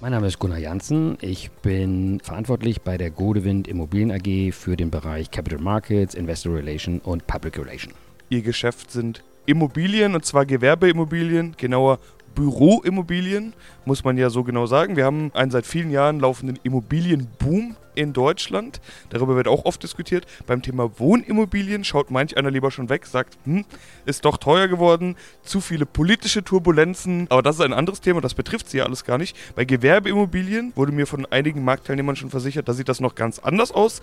Mein 0.00 0.12
Name 0.12 0.28
ist 0.28 0.38
Gunnar 0.38 0.58
Janssen. 0.58 1.18
Ich 1.20 1.50
bin 1.50 2.20
verantwortlich 2.20 2.82
bei 2.82 2.98
der 2.98 3.10
Godewind 3.10 3.66
Immobilien 3.66 4.12
AG 4.12 4.52
für 4.52 4.76
den 4.76 4.90
Bereich 4.90 5.30
Capital 5.30 5.58
Markets, 5.58 6.14
Investor 6.14 6.54
Relation 6.54 7.00
und 7.00 7.26
Public 7.26 7.58
Relation. 7.58 7.94
Ihr 8.28 8.42
Geschäft 8.42 8.90
sind 8.90 9.24
Immobilien 9.46 10.14
und 10.14 10.24
zwar 10.24 10.44
Gewerbeimmobilien, 10.44 11.56
genauer 11.56 11.98
Büroimmobilien, 12.34 13.54
muss 13.86 14.04
man 14.04 14.16
ja 14.18 14.30
so 14.30 14.44
genau 14.44 14.66
sagen. 14.66 14.96
Wir 14.96 15.04
haben 15.04 15.32
einen 15.34 15.50
seit 15.50 15.66
vielen 15.66 15.90
Jahren 15.90 16.20
laufenden 16.20 16.60
Immobilienboom 16.62 17.74
in 17.98 18.12
Deutschland. 18.12 18.80
Darüber 19.10 19.36
wird 19.36 19.48
auch 19.48 19.64
oft 19.64 19.82
diskutiert. 19.82 20.26
Beim 20.46 20.62
Thema 20.62 20.98
Wohnimmobilien 20.98 21.84
schaut 21.84 22.10
manch 22.10 22.36
einer 22.36 22.50
lieber 22.50 22.70
schon 22.70 22.88
weg, 22.88 23.06
sagt, 23.06 23.36
hm, 23.44 23.64
ist 24.06 24.24
doch 24.24 24.36
teuer 24.36 24.68
geworden, 24.68 25.16
zu 25.42 25.60
viele 25.60 25.84
politische 25.84 26.44
Turbulenzen. 26.44 27.26
Aber 27.28 27.42
das 27.42 27.56
ist 27.56 27.62
ein 27.62 27.72
anderes 27.72 28.00
Thema, 28.00 28.20
das 28.20 28.34
betrifft 28.34 28.70
sie 28.70 28.78
ja 28.78 28.84
alles 28.84 29.04
gar 29.04 29.18
nicht. 29.18 29.36
Bei 29.56 29.64
Gewerbeimmobilien 29.64 30.72
wurde 30.76 30.92
mir 30.92 31.06
von 31.06 31.26
einigen 31.26 31.64
Marktteilnehmern 31.64 32.16
schon 32.16 32.30
versichert, 32.30 32.68
da 32.68 32.72
sieht 32.72 32.88
das 32.88 33.00
noch 33.00 33.14
ganz 33.14 33.40
anders 33.40 33.72
aus. 33.72 34.00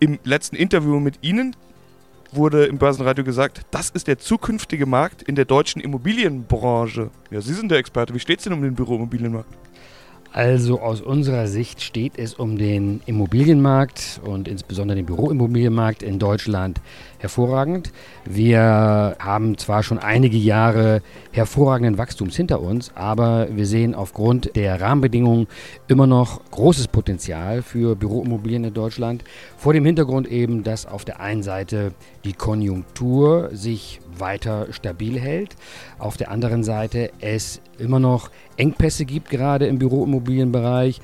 Im 0.00 0.18
letzten 0.24 0.56
Interview 0.56 0.98
mit 0.98 1.18
Ihnen 1.22 1.54
wurde 2.32 2.64
im 2.64 2.78
Börsenradio 2.78 3.22
gesagt, 3.22 3.62
das 3.70 3.90
ist 3.90 4.08
der 4.08 4.18
zukünftige 4.18 4.86
Markt 4.86 5.22
in 5.22 5.34
der 5.34 5.44
deutschen 5.44 5.80
Immobilienbranche. 5.80 7.10
Ja, 7.30 7.40
Sie 7.40 7.54
sind 7.54 7.70
der 7.70 7.78
Experte. 7.78 8.14
Wie 8.14 8.18
steht 8.18 8.38
es 8.38 8.44
denn 8.44 8.52
um 8.52 8.62
den 8.62 8.74
Büroimmobilienmarkt? 8.74 9.54
Also 10.34 10.80
aus 10.80 11.00
unserer 11.00 11.46
Sicht 11.46 11.80
steht 11.80 12.18
es 12.18 12.34
um 12.34 12.58
den 12.58 13.00
Immobilienmarkt 13.06 14.20
und 14.24 14.48
insbesondere 14.48 14.96
den 14.96 15.06
Büroimmobilienmarkt 15.06 16.02
in 16.02 16.18
Deutschland 16.18 16.80
hervorragend. 17.18 17.92
Wir 18.24 19.16
haben 19.20 19.56
zwar 19.58 19.84
schon 19.84 20.00
einige 20.00 20.36
Jahre 20.36 21.02
hervorragenden 21.30 21.98
Wachstums 21.98 22.34
hinter 22.34 22.60
uns, 22.60 22.90
aber 22.96 23.46
wir 23.54 23.64
sehen 23.64 23.94
aufgrund 23.94 24.56
der 24.56 24.80
Rahmenbedingungen 24.80 25.46
immer 25.86 26.08
noch 26.08 26.40
großes 26.50 26.88
Potenzial 26.88 27.62
für 27.62 27.94
Büroimmobilien 27.94 28.64
in 28.64 28.74
Deutschland. 28.74 29.22
Vor 29.56 29.72
dem 29.72 29.84
Hintergrund 29.84 30.26
eben, 30.26 30.64
dass 30.64 30.84
auf 30.84 31.04
der 31.04 31.20
einen 31.20 31.44
Seite 31.44 31.92
die 32.24 32.32
Konjunktur 32.32 33.50
sich 33.52 34.00
weiter 34.18 34.66
stabil 34.72 35.18
hält, 35.18 35.56
auf 35.98 36.16
der 36.16 36.30
anderen 36.30 36.62
Seite 36.64 37.10
es 37.20 37.60
immer 37.78 37.98
noch 37.98 38.30
Engpässe 38.56 39.04
gibt, 39.04 39.30
gerade 39.30 39.66
im 39.66 39.78
Büroimmobilienbereich, 40.24 41.00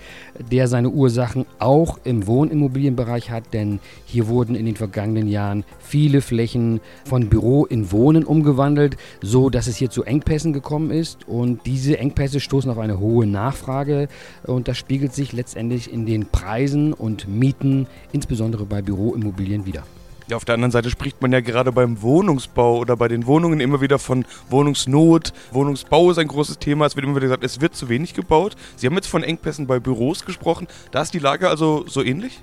der 0.50 0.68
seine 0.68 0.90
Ursachen 0.90 1.46
auch 1.58 1.98
im 2.04 2.26
Wohnimmobilienbereich 2.26 3.30
hat, 3.30 3.52
denn 3.52 3.80
hier 4.04 4.28
wurden 4.28 4.54
in 4.54 4.66
den 4.66 4.76
vergangenen 4.76 5.28
Jahren 5.28 5.64
viele 5.78 6.20
Flächen 6.20 6.80
von 7.04 7.28
Büro 7.28 7.64
in 7.64 7.92
Wohnen 7.92 8.24
umgewandelt, 8.24 8.96
so 9.22 9.50
dass 9.50 9.66
es 9.66 9.76
hier 9.76 9.90
zu 9.90 10.04
Engpässen 10.04 10.52
gekommen 10.52 10.90
ist 10.90 11.28
und 11.28 11.66
diese 11.66 11.98
Engpässe 11.98 12.40
stoßen 12.40 12.70
auf 12.70 12.78
eine 12.78 12.98
hohe 12.98 13.26
Nachfrage 13.26 14.08
und 14.44 14.68
das 14.68 14.78
spiegelt 14.78 15.14
sich 15.14 15.32
letztendlich 15.32 15.92
in 15.92 16.06
den 16.06 16.26
Preisen 16.26 16.92
und 16.92 17.28
Mieten, 17.28 17.86
insbesondere 18.12 18.66
bei 18.66 18.82
Büroimmobilien 18.82 19.66
wieder. 19.66 19.84
Ja, 20.30 20.36
auf 20.36 20.44
der 20.44 20.54
anderen 20.54 20.70
Seite 20.70 20.90
spricht 20.90 21.20
man 21.20 21.32
ja 21.32 21.40
gerade 21.40 21.72
beim 21.72 22.02
Wohnungsbau 22.02 22.78
oder 22.78 22.96
bei 22.96 23.08
den 23.08 23.26
Wohnungen 23.26 23.58
immer 23.58 23.80
wieder 23.80 23.98
von 23.98 24.24
Wohnungsnot. 24.48 25.32
Wohnungsbau 25.50 26.08
ist 26.12 26.18
ein 26.18 26.28
großes 26.28 26.60
Thema. 26.60 26.86
Es 26.86 26.94
wird 26.94 27.04
immer 27.04 27.16
wieder 27.16 27.26
gesagt, 27.26 27.42
es 27.42 27.60
wird 27.60 27.74
zu 27.74 27.88
wenig 27.88 28.14
gebaut. 28.14 28.54
Sie 28.76 28.86
haben 28.86 28.94
jetzt 28.94 29.08
von 29.08 29.24
Engpässen 29.24 29.66
bei 29.66 29.80
Büros 29.80 30.24
gesprochen. 30.24 30.68
Da 30.92 31.02
ist 31.02 31.14
die 31.14 31.18
Lage 31.18 31.48
also 31.48 31.84
so 31.88 32.04
ähnlich? 32.04 32.38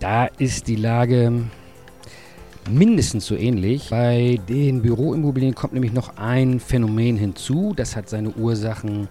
Da 0.00 0.24
ist 0.24 0.68
die 0.68 0.76
Lage 0.76 1.44
mindestens 2.70 3.26
so 3.26 3.36
ähnlich. 3.36 3.90
Bei 3.90 4.40
den 4.48 4.80
Büroimmobilien 4.80 5.54
kommt 5.54 5.74
nämlich 5.74 5.92
noch 5.92 6.16
ein 6.16 6.60
Phänomen 6.60 7.18
hinzu. 7.18 7.74
Das 7.76 7.94
hat 7.94 8.08
seine 8.08 8.30
Ursachen 8.30 9.08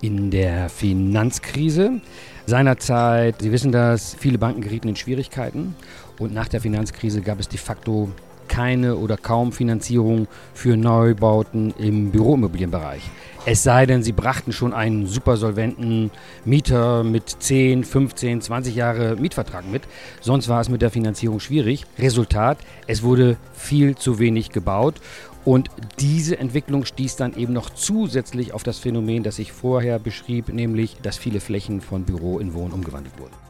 in 0.00 0.30
der 0.30 0.68
Finanzkrise. 0.68 2.00
Seinerzeit, 2.46 3.42
Sie 3.42 3.50
wissen 3.50 3.72
das, 3.72 4.14
viele 4.14 4.38
Banken 4.38 4.60
gerieten 4.60 4.86
in 4.86 4.94
Schwierigkeiten 4.94 5.74
und 6.18 6.32
nach 6.32 6.48
der 6.48 6.60
Finanzkrise 6.60 7.20
gab 7.20 7.40
es 7.40 7.48
de 7.48 7.58
facto 7.58 8.10
keine 8.48 8.96
oder 8.96 9.16
kaum 9.16 9.52
Finanzierung 9.52 10.28
für 10.54 10.76
Neubauten 10.76 11.74
im 11.78 12.10
Büroimmobilienbereich. 12.10 13.02
Es 13.44 13.62
sei 13.62 13.86
denn, 13.86 14.02
sie 14.02 14.12
brachten 14.12 14.52
schon 14.52 14.72
einen 14.72 15.06
super 15.06 15.36
solventen 15.36 16.10
Mieter 16.44 17.04
mit 17.04 17.28
10, 17.28 17.84
15, 17.84 18.40
20 18.40 18.74
Jahre 18.74 19.16
Mietvertrag 19.16 19.70
mit. 19.70 19.82
Sonst 20.20 20.48
war 20.48 20.60
es 20.60 20.68
mit 20.68 20.82
der 20.82 20.90
Finanzierung 20.90 21.38
schwierig. 21.38 21.84
Resultat, 21.98 22.58
es 22.88 23.04
wurde 23.04 23.36
viel 23.54 23.94
zu 23.94 24.18
wenig 24.18 24.50
gebaut. 24.50 24.96
Und 25.44 25.70
diese 26.00 26.38
Entwicklung 26.40 26.84
stieß 26.84 27.14
dann 27.14 27.36
eben 27.36 27.52
noch 27.52 27.70
zusätzlich 27.70 28.52
auf 28.52 28.64
das 28.64 28.80
Phänomen, 28.80 29.22
das 29.22 29.38
ich 29.38 29.52
vorher 29.52 30.00
beschrieb, 30.00 30.52
nämlich, 30.52 30.96
dass 31.02 31.16
viele 31.16 31.38
Flächen 31.38 31.80
von 31.80 32.02
Büro 32.02 32.40
in 32.40 32.52
Wohn 32.52 32.72
umgewandelt 32.72 33.16
wurden. 33.16 33.45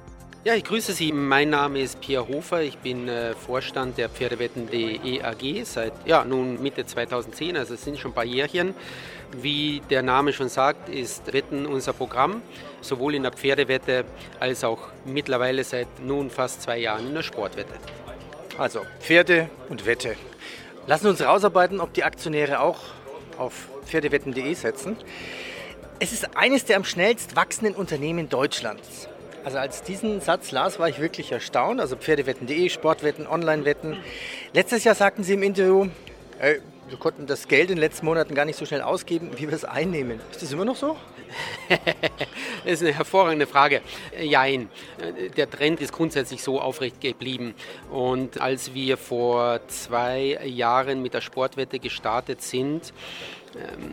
Ja, 0.47 0.55
ich 0.55 0.62
grüße 0.62 0.93
Sie. 0.93 1.11
Mein 1.11 1.50
Name 1.50 1.81
ist 1.81 2.00
Pierre 2.00 2.29
Hofer. 2.29 2.62
Ich 2.62 2.79
bin 2.79 3.09
äh, 3.09 3.35
Vorstand 3.35 3.99
der 3.99 4.09
Pferdewetten.de 4.09 5.21
AG 5.21 5.65
seit 5.65 5.93
ja, 6.05 6.25
nun 6.25 6.62
Mitte 6.62 6.87
2010, 6.87 7.57
also 7.57 7.75
es 7.75 7.83
sind 7.83 7.99
schon 7.99 8.12
ein 8.12 8.15
paar 8.15 8.25
Jährchen. 8.25 8.73
Wie 9.33 9.83
der 9.91 10.05
Name 10.05 10.33
schon 10.33 10.49
sagt, 10.49 10.88
ist 10.88 11.33
Wetten 11.33 11.67
unser 11.67 11.93
Programm, 11.95 12.43
sowohl 12.81 13.17
in 13.17 13.25
der 13.25 13.33
Pferdewette 13.33 14.05
als 14.38 14.62
auch 14.62 14.87
mittlerweile 15.05 15.65
seit 15.65 15.88
nun 16.00 16.31
fast 16.31 16.62
zwei 16.62 16.79
Jahren 16.79 17.09
in 17.09 17.15
der 17.15 17.25
Sportwette. 17.25 17.75
Also 18.57 18.83
Pferde 19.00 19.50
und 19.69 19.85
Wette. 19.85 20.15
Lassen 20.87 21.09
uns 21.09 21.21
rausarbeiten, 21.23 21.81
ob 21.81 21.93
die 21.93 22.05
Aktionäre 22.05 22.61
auch 22.61 22.79
auf 23.37 23.67
pferdewetten.de 23.85 24.55
setzen. 24.55 24.97
Es 25.99 26.12
ist 26.12 26.37
eines 26.37 26.65
der 26.65 26.76
am 26.76 26.85
schnellst 26.85 27.35
wachsenden 27.35 27.75
Unternehmen 27.75 28.29
Deutschlands. 28.29 29.09
Also 29.47 29.59
als 29.59 29.85
diesen 29.85 30.21
Satz 30.21 30.50
las, 30.50 30.81
war 30.81 30.88
ich 30.88 30.99
wirklich 30.99 31.31
erstaunt. 31.31 31.81
Also 31.81 31.95
Pferdewetten.de, 31.95 32.69
Sportwetten, 32.69 33.29
Online-Wetten. 33.29 33.97
Letztes 34.53 34.83
Jahr 34.83 34.97
sagten 34.97 35.23
Sie 35.23 35.35
im 35.35 35.45
Interview, 35.45 35.87
ey, 36.41 36.61
wir 36.88 36.99
konnten 36.99 37.29
das 37.29 37.47
Geld 37.47 37.71
in 37.71 37.76
den 37.76 37.79
letzten 37.79 38.07
Monaten 38.07 38.35
gar 38.35 38.45
nicht 38.45 38.59
so 38.59 38.67
schnell 38.67 38.83
ausgeben, 38.83 39.31
wie 39.37 39.47
wir 39.47 39.55
es 39.55 39.65
einnehmen. 39.65 40.19
Ist 40.33 40.43
das 40.43 40.50
immer 40.50 40.65
noch 40.65 40.75
so? 40.75 40.97
das 41.69 42.73
ist 42.73 42.83
eine 42.83 42.93
hervorragende 42.93 43.47
Frage. 43.47 43.83
Jein. 44.21 44.69
Der 45.37 45.49
Trend 45.49 45.81
ist 45.81 45.93
grundsätzlich 45.93 46.43
so 46.43 46.61
aufrecht 46.61 47.00
geblieben. 47.00 47.55
Und 47.93 48.41
als 48.41 48.75
wir 48.75 48.97
vor 48.97 49.61
zwei 49.69 50.41
Jahren 50.45 51.03
mit 51.03 51.15
der 51.15 51.21
Sportwette 51.21 51.79
gestartet 51.79 52.43
sind, 52.43 52.93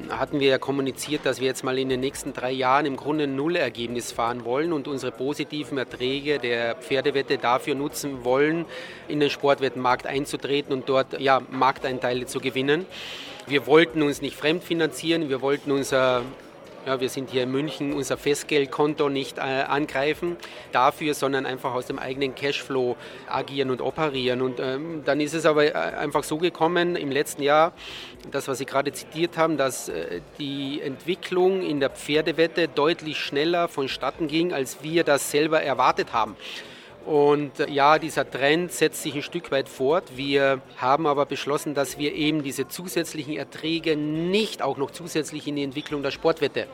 hatten 0.09 0.39
wir 0.39 0.47
ja 0.47 0.57
kommuniziert, 0.57 1.25
dass 1.25 1.39
wir 1.39 1.47
jetzt 1.47 1.63
mal 1.63 1.77
in 1.77 1.89
den 1.89 1.99
nächsten 1.99 2.33
drei 2.33 2.51
Jahren 2.51 2.85
im 2.85 2.95
Grunde 2.95 3.25
ein 3.25 3.35
Nullergebnis 3.35 4.11
fahren 4.11 4.45
wollen 4.45 4.73
und 4.73 4.87
unsere 4.87 5.11
positiven 5.11 5.77
Erträge 5.77 6.39
der 6.39 6.75
Pferdewette 6.75 7.37
dafür 7.37 7.75
nutzen 7.75 8.23
wollen, 8.23 8.65
in 9.07 9.19
den 9.19 9.29
Sportwettenmarkt 9.29 10.07
einzutreten 10.07 10.73
und 10.73 10.89
dort 10.89 11.19
ja, 11.19 11.41
Markteinteile 11.51 12.25
zu 12.25 12.39
gewinnen. 12.39 12.85
Wir 13.47 13.67
wollten 13.67 14.01
uns 14.01 14.21
nicht 14.21 14.35
fremdfinanzieren, 14.35 15.29
wir 15.29 15.41
wollten 15.41 15.71
unser 15.71 16.23
ja, 16.85 16.99
wir 16.99 17.09
sind 17.09 17.29
hier 17.29 17.43
in 17.43 17.51
München, 17.51 17.93
unser 17.93 18.17
Festgeldkonto 18.17 19.09
nicht 19.09 19.37
äh, 19.37 19.41
angreifen 19.41 20.35
dafür, 20.71 21.13
sondern 21.13 21.45
einfach 21.45 21.73
aus 21.73 21.85
dem 21.85 21.97
eigenen 21.97 22.35
Cashflow 22.35 22.97
agieren 23.27 23.69
und 23.71 23.81
operieren. 23.81 24.41
Und 24.41 24.59
ähm, 24.59 25.01
dann 25.05 25.21
ist 25.21 25.33
es 25.33 25.45
aber 25.45 25.65
äh, 25.65 25.71
einfach 25.71 26.23
so 26.23 26.37
gekommen 26.37 26.95
im 26.95 27.11
letzten 27.11 27.41
Jahr, 27.41 27.73
das, 28.31 28.47
was 28.47 28.57
Sie 28.57 28.65
gerade 28.65 28.91
zitiert 28.91 29.37
haben, 29.37 29.57
dass 29.57 29.89
äh, 29.89 30.21
die 30.39 30.81
Entwicklung 30.81 31.61
in 31.61 31.79
der 31.79 31.89
Pferdewette 31.89 32.67
deutlich 32.67 33.17
schneller 33.17 33.67
vonstatten 33.67 34.27
ging, 34.27 34.53
als 34.53 34.83
wir 34.83 35.03
das 35.03 35.31
selber 35.31 35.61
erwartet 35.61 36.11
haben. 36.11 36.35
Und 37.05 37.59
äh, 37.59 37.69
ja, 37.69 37.99
dieser 37.99 38.29
Trend 38.29 38.71
setzt 38.71 39.03
sich 39.03 39.15
ein 39.15 39.23
Stück 39.23 39.51
weit 39.51 39.67
fort. 39.67 40.03
Wir 40.15 40.61
haben 40.77 41.05
aber 41.05 41.25
beschlossen, 41.25 41.73
dass 41.73 41.97
wir 41.97 42.13
eben 42.13 42.43
diese 42.43 42.67
zusätzlichen 42.67 43.35
Erträge 43.35 43.97
nicht 43.97 44.61
auch 44.61 44.77
noch 44.77 44.91
zusätzlich 44.91 45.47
in 45.47 45.55
die 45.55 45.63
Entwicklung 45.63 46.01
der 46.01 46.11
Sportwette 46.11 46.67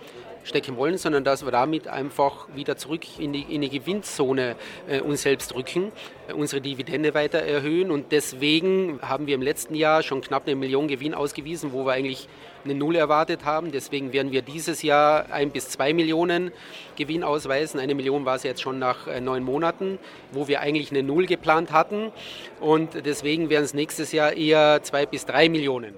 stecken 0.44 0.78
wollen, 0.78 0.98
sondern 0.98 1.24
dass 1.24 1.44
wir 1.44 1.52
damit 1.52 1.88
einfach 1.88 2.48
wieder 2.56 2.78
zurück 2.78 3.02
in 3.20 3.34
die, 3.34 3.42
in 3.42 3.62
die 3.62 3.70
Gewinnzone 3.70 4.56
äh, 4.88 5.02
uns 5.02 5.24
selbst 5.24 5.56
rücken, 5.56 5.92
äh, 6.28 6.34
unsere 6.34 6.62
Dividende 6.62 7.14
weiter 7.14 7.40
erhöhen. 7.40 7.92
Und 7.92 8.12
deswegen 8.12 9.00
haben 9.02 9.28
wir 9.28 9.36
im 9.36 9.42
letzten 9.42 9.76
Jahr 9.76 10.04
schon 10.04 10.22
knapp 10.22 10.48
eine 10.48 10.56
Million 10.56 10.88
Gewinn 10.88 11.14
ausgewiesen, 11.14 11.74
wo 11.74 11.86
wir 11.86 11.94
eigentlich 11.94 12.28
eine 12.64 12.76
Null 12.76 12.96
erwartet 12.96 13.46
haben. 13.46 13.72
Deswegen 13.72 14.14
werden 14.14 14.32
wir 14.32 14.42
dieses 14.42 14.82
Jahr 14.82 15.32
ein 15.32 15.52
bis 15.52 15.70
zwei 15.70 15.94
Millionen 15.94 16.52
Gewinn 16.96 17.24
ausweisen. 17.24 17.80
Eine 17.80 17.96
Million 17.96 18.26
war 18.26 18.36
es 18.36 18.44
jetzt 18.44 18.62
schon 18.62 18.80
nach 18.80 19.08
äh, 19.08 19.22
neun 19.22 19.44
Monaten, 19.44 20.00
wo 20.32 20.48
wir 20.48 20.62
eigentlich 20.62 20.92
eine 20.92 21.04
Null 21.04 21.26
geplant 21.26 21.72
hatten. 21.72 22.12
Und 22.60 23.06
deswegen 23.06 23.50
werden 23.50 23.64
es 23.64 23.74
nächstes 23.74 24.12
Jahr 24.12 24.34
eher 24.34 24.82
zwei 24.84 25.06
bis 25.06 25.26
drei 25.26 25.50
Millionen. 25.50 25.96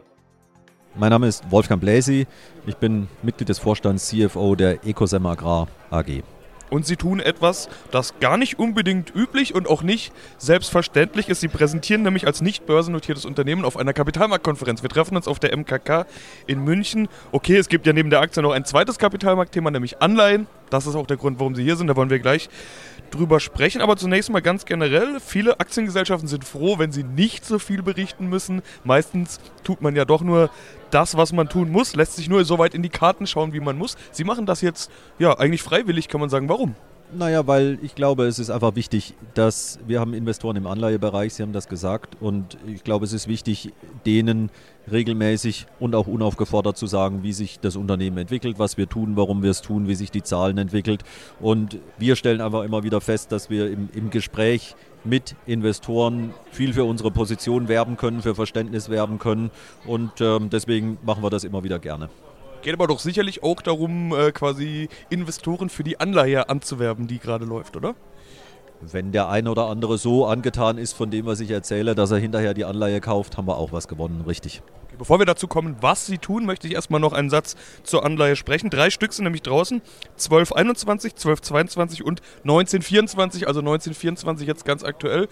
Mein 0.95 1.11
Name 1.11 1.27
ist 1.27 1.49
Wolfgang 1.49 1.79
Bläsi. 1.79 2.27
Ich 2.65 2.75
bin 2.75 3.07
Mitglied 3.23 3.47
des 3.47 3.59
Vorstands 3.59 4.07
CFO 4.09 4.55
der 4.55 4.85
Ecosem 4.85 5.25
Agrar 5.25 5.67
AG. 5.89 6.21
Und 6.71 6.85
sie 6.85 6.96
tun 6.96 7.19
etwas, 7.19 7.69
das 7.91 8.17
gar 8.19 8.37
nicht 8.37 8.57
unbedingt 8.57 9.13
üblich 9.13 9.53
und 9.53 9.67
auch 9.67 9.83
nicht 9.83 10.13
selbstverständlich 10.37 11.27
ist. 11.27 11.41
Sie 11.41 11.50
präsentieren 11.50 12.01
nämlich 12.01 12.25
als 12.25 12.41
nicht 12.41 12.65
börsennotiertes 12.65 13.25
Unternehmen 13.25 13.65
auf 13.65 13.75
einer 13.75 13.91
Kapitalmarktkonferenz. 13.93 14.81
Wir 14.81 14.89
treffen 14.89 15.17
uns 15.17 15.27
auf 15.27 15.37
der 15.37 15.55
MKK 15.55 16.05
in 16.48 16.63
München. 16.63 17.09
Okay, 17.33 17.57
es 17.57 17.67
gibt 17.67 17.85
ja 17.85 17.93
neben 17.93 18.09
der 18.09 18.22
Aktie 18.22 18.41
noch 18.41 18.53
ein 18.53 18.63
zweites 18.63 18.98
Kapitalmarktthema, 18.98 19.69
nämlich 19.69 20.01
Anleihen. 20.01 20.48
Das 20.69 20.87
ist 20.87 20.96
auch 20.96 21.05
der 21.05 21.17
Grund, 21.17 21.39
warum 21.39 21.55
Sie 21.55 21.63
hier 21.63 21.75
sind. 21.75 21.87
Da 21.87 21.98
wollen 21.98 22.09
wir 22.09 22.19
gleich 22.19 22.50
drüber 23.11 23.39
sprechen. 23.39 23.81
Aber 23.81 23.98
zunächst 23.98 24.29
mal 24.29 24.41
ganz 24.41 24.65
generell, 24.65 25.19
viele 25.19 25.59
Aktiengesellschaften 25.59 26.27
sind 26.27 26.46
froh, 26.46 26.79
wenn 26.79 26.91
sie 26.91 27.03
nicht 27.03 27.46
so 27.46 27.59
viel 27.59 27.83
berichten 27.83 28.27
müssen. 28.27 28.61
Meistens 28.83 29.39
tut 29.63 29.81
man 29.81 29.96
ja 29.96 30.05
doch 30.05 30.22
nur 30.22 30.50
das, 30.93 31.17
was 31.17 31.33
man 31.33 31.49
tun 31.49 31.71
muss, 31.71 31.95
lässt 31.95 32.15
sich 32.15 32.29
nur 32.29 32.45
so 32.45 32.59
weit 32.59 32.73
in 32.73 32.83
die 32.83 32.89
Karten 32.89 33.27
schauen, 33.27 33.53
wie 33.53 33.59
man 33.59 33.77
muss. 33.77 33.97
Sie 34.11 34.23
machen 34.23 34.45
das 34.45 34.61
jetzt 34.61 34.91
ja 35.19 35.37
eigentlich 35.37 35.63
freiwillig, 35.63 36.07
kann 36.07 36.21
man 36.21 36.29
sagen. 36.29 36.49
Warum? 36.49 36.75
Naja, 37.13 37.45
weil 37.45 37.77
ich 37.81 37.93
glaube, 37.93 38.25
es 38.25 38.39
ist 38.39 38.50
einfach 38.50 38.75
wichtig, 38.75 39.15
dass 39.33 39.79
wir 39.85 40.00
haben 40.00 40.13
Investoren 40.13 40.55
im 40.55 40.65
Anleihebereich, 40.65 41.33
Sie 41.33 41.43
haben 41.43 41.51
das 41.51 41.67
gesagt, 41.67 42.15
und 42.21 42.57
ich 42.65 42.85
glaube, 42.85 43.03
es 43.03 43.11
ist 43.11 43.27
wichtig, 43.27 43.74
denen 44.05 44.50
regelmäßig 44.89 45.67
und 45.79 45.93
auch 45.93 46.07
unaufgefordert 46.07 46.77
zu 46.77 46.87
sagen, 46.87 47.21
wie 47.21 47.33
sich 47.33 47.59
das 47.59 47.75
Unternehmen 47.75 48.17
entwickelt, 48.17 48.59
was 48.59 48.77
wir 48.77 48.87
tun, 48.87 49.17
warum 49.17 49.43
wir 49.43 49.51
es 49.51 49.61
tun, 49.61 49.89
wie 49.89 49.95
sich 49.95 50.09
die 50.09 50.24
Zahlen 50.24 50.57
entwickelt. 50.57 51.03
Und 51.41 51.79
wir 51.97 52.15
stellen 52.15 52.39
einfach 52.39 52.63
immer 52.63 52.83
wieder 52.83 53.01
fest, 53.01 53.33
dass 53.33 53.50
wir 53.50 53.69
im, 53.69 53.89
im 53.93 54.09
Gespräch 54.09 54.75
mit 55.03 55.35
Investoren 55.45 56.33
viel 56.51 56.74
für 56.74 56.85
unsere 56.85 57.11
Position 57.11 57.67
werben 57.67 57.97
können, 57.97 58.21
für 58.21 58.35
Verständnis 58.35 58.89
werben 58.89 59.19
können. 59.19 59.51
Und 59.85 60.21
ähm, 60.21 60.50
deswegen 60.50 60.97
machen 61.03 61.24
wir 61.24 61.29
das 61.29 61.43
immer 61.43 61.63
wieder 61.63 61.79
gerne. 61.79 62.09
Geht 62.61 62.74
aber 62.74 62.87
doch 62.87 63.00
sicherlich 63.00 63.43
auch 63.43 63.61
darum, 63.61 64.13
äh, 64.13 64.31
quasi 64.31 64.87
Investoren 65.09 65.69
für 65.69 65.83
die 65.83 66.00
Anleihe 66.00 66.47
anzuwerben, 66.47 67.07
die 67.07 67.17
gerade 67.17 67.45
läuft, 67.45 67.75
oder? 67.75 67.95
Wenn 68.81 69.11
der 69.11 69.29
eine 69.29 69.51
oder 69.51 69.67
andere 69.67 69.97
so 69.97 70.25
angetan 70.25 70.77
ist 70.77 70.93
von 70.93 71.11
dem, 71.11 71.25
was 71.25 71.39
ich 71.39 71.51
erzähle, 71.51 71.93
dass 71.93 72.11
er 72.11 72.17
hinterher 72.17 72.53
die 72.53 72.65
Anleihe 72.65 73.00
kauft, 73.00 73.37
haben 73.37 73.47
wir 73.47 73.57
auch 73.57 73.71
was 73.71 73.87
gewonnen, 73.87 74.21
richtig. 74.25 74.63
Bevor 74.97 75.19
wir 75.19 75.25
dazu 75.25 75.47
kommen, 75.47 75.77
was 75.81 76.05
sie 76.05 76.17
tun, 76.19 76.45
möchte 76.45 76.67
ich 76.67 76.74
erstmal 76.74 77.00
noch 77.00 77.13
einen 77.13 77.29
Satz 77.29 77.55
zur 77.83 78.05
Anleihe 78.05 78.35
sprechen. 78.35 78.69
Drei 78.69 78.89
Stück 78.91 79.13
sind 79.13 79.24
nämlich 79.24 79.41
draußen: 79.41 79.81
1221, 80.11 81.13
1222 81.13 82.03
und 82.03 82.21
1924, 82.43 83.47
also 83.47 83.61
1924 83.61 84.47
jetzt 84.47 84.65
ganz 84.65 84.83
aktuell. 84.83 85.27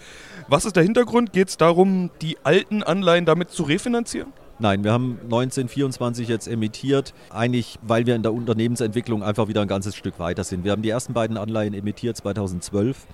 Was 0.48 0.64
ist 0.64 0.74
der 0.74 0.82
Hintergrund? 0.82 1.32
Geht 1.32 1.48
es 1.48 1.56
darum, 1.56 2.10
die 2.22 2.38
alten 2.42 2.82
Anleihen 2.82 3.26
damit 3.26 3.50
zu 3.50 3.62
refinanzieren? 3.62 4.32
Nein, 4.62 4.84
wir 4.84 4.92
haben 4.92 5.18
1924 5.22 6.28
jetzt 6.28 6.46
emittiert, 6.46 7.14
eigentlich 7.30 7.78
weil 7.80 8.04
wir 8.04 8.14
in 8.14 8.22
der 8.22 8.34
Unternehmensentwicklung 8.34 9.22
einfach 9.22 9.48
wieder 9.48 9.62
ein 9.62 9.68
ganzes 9.68 9.96
Stück 9.96 10.18
weiter 10.18 10.44
sind. 10.44 10.64
Wir 10.64 10.72
haben 10.72 10.82
die 10.82 10.90
ersten 10.90 11.14
beiden 11.14 11.38
Anleihen 11.38 11.72
emittiert 11.72 12.18
2012. 12.18 13.06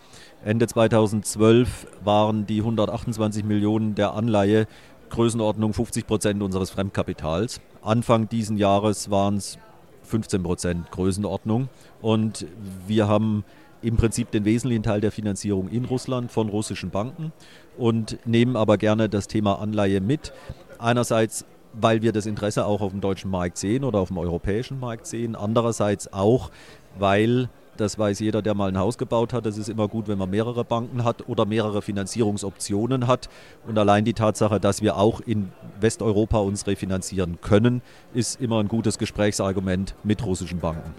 Ende 0.45 0.67
2012 0.67 1.87
waren 2.03 2.47
die 2.47 2.59
128 2.59 3.45
Millionen 3.45 3.95
der 3.95 4.15
Anleihe 4.15 4.67
Größenordnung 5.11 5.73
50 5.73 6.09
Prozent 6.09 6.43
unseres 6.43 6.71
Fremdkapitals. 6.71 7.61
Anfang 7.81 8.29
diesen 8.29 8.57
Jahres 8.57 9.09
waren 9.13 9.37
es 9.37 9.57
15 10.03 10.43
Prozent 10.43 10.91
Größenordnung. 10.91 11.69
Und 12.03 12.45
wir 12.89 13.07
haben 13.07 13.45
im 13.83 13.97
Prinzip 13.97 14.33
den 14.33 14.45
wesentlichen 14.45 14.83
Teil 14.83 15.01
der 15.01 15.13
Finanzierung 15.13 15.69
in 15.69 15.85
Russland 15.85 16.33
von 16.33 16.49
russischen 16.49 16.91
Banken 16.91 17.33
und 17.79 18.19
nehmen 18.27 18.57
aber 18.57 18.79
gerne 18.79 19.09
das 19.09 19.29
Thema 19.29 19.61
Anleihe 19.61 20.01
mit. 20.01 20.33
Einerseits, 20.79 21.45
weil 21.73 22.03
wir 22.03 22.13
das 22.13 22.27
Interesse 22.27 22.65
auch 22.67 22.81
auf 22.81 22.93
dem 22.93 23.01
deutschen 23.01 23.31
Markt 23.31 23.59
sehen 23.59 23.85
oder 23.85 23.99
auf 23.99 24.09
dem 24.09 24.19
europäischen 24.19 24.81
Markt 24.81 25.07
sehen. 25.07 25.37
Andererseits 25.37 26.13
auch, 26.13 26.51
weil 26.99 27.49
das 27.77 27.99
weiß 27.99 28.21
jeder, 28.21 28.43
der 28.43 28.55
mal 28.55 28.69
ein 28.69 28.79
Haus 28.79 28.99
gebaut 28.99 29.33
hat. 29.33 29.47
Es 29.47 29.59
ist 29.59 29.69
immer 29.69 29.89
gut, 29.89 30.09
wenn 30.09 30.19
man 30.19 30.31
mehrere 30.31 30.65
Banken 30.65 31.05
hat 31.05 31.29
oder 31.29 31.45
mehrere 31.45 31.83
Finanzierungsoptionen 31.83 33.07
hat. 33.07 33.29
Und 33.67 33.79
allein 33.79 34.05
die 34.05 34.15
Tatsache, 34.15 34.59
dass 34.61 34.83
wir 34.83 34.97
auch 34.97 35.21
in 35.21 35.53
Westeuropa 35.81 36.39
uns 36.39 36.67
refinanzieren 36.67 37.39
können, 37.41 37.83
ist 38.15 38.41
immer 38.41 38.61
ein 38.61 38.69
gutes 38.69 38.99
Gesprächsargument 38.99 39.95
mit 40.05 40.25
russischen 40.25 40.61
Banken. 40.61 40.95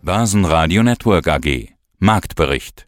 Börsenradio 0.00 0.82
Network 0.82 1.28
AG 1.28 1.74
Marktbericht 1.98 2.87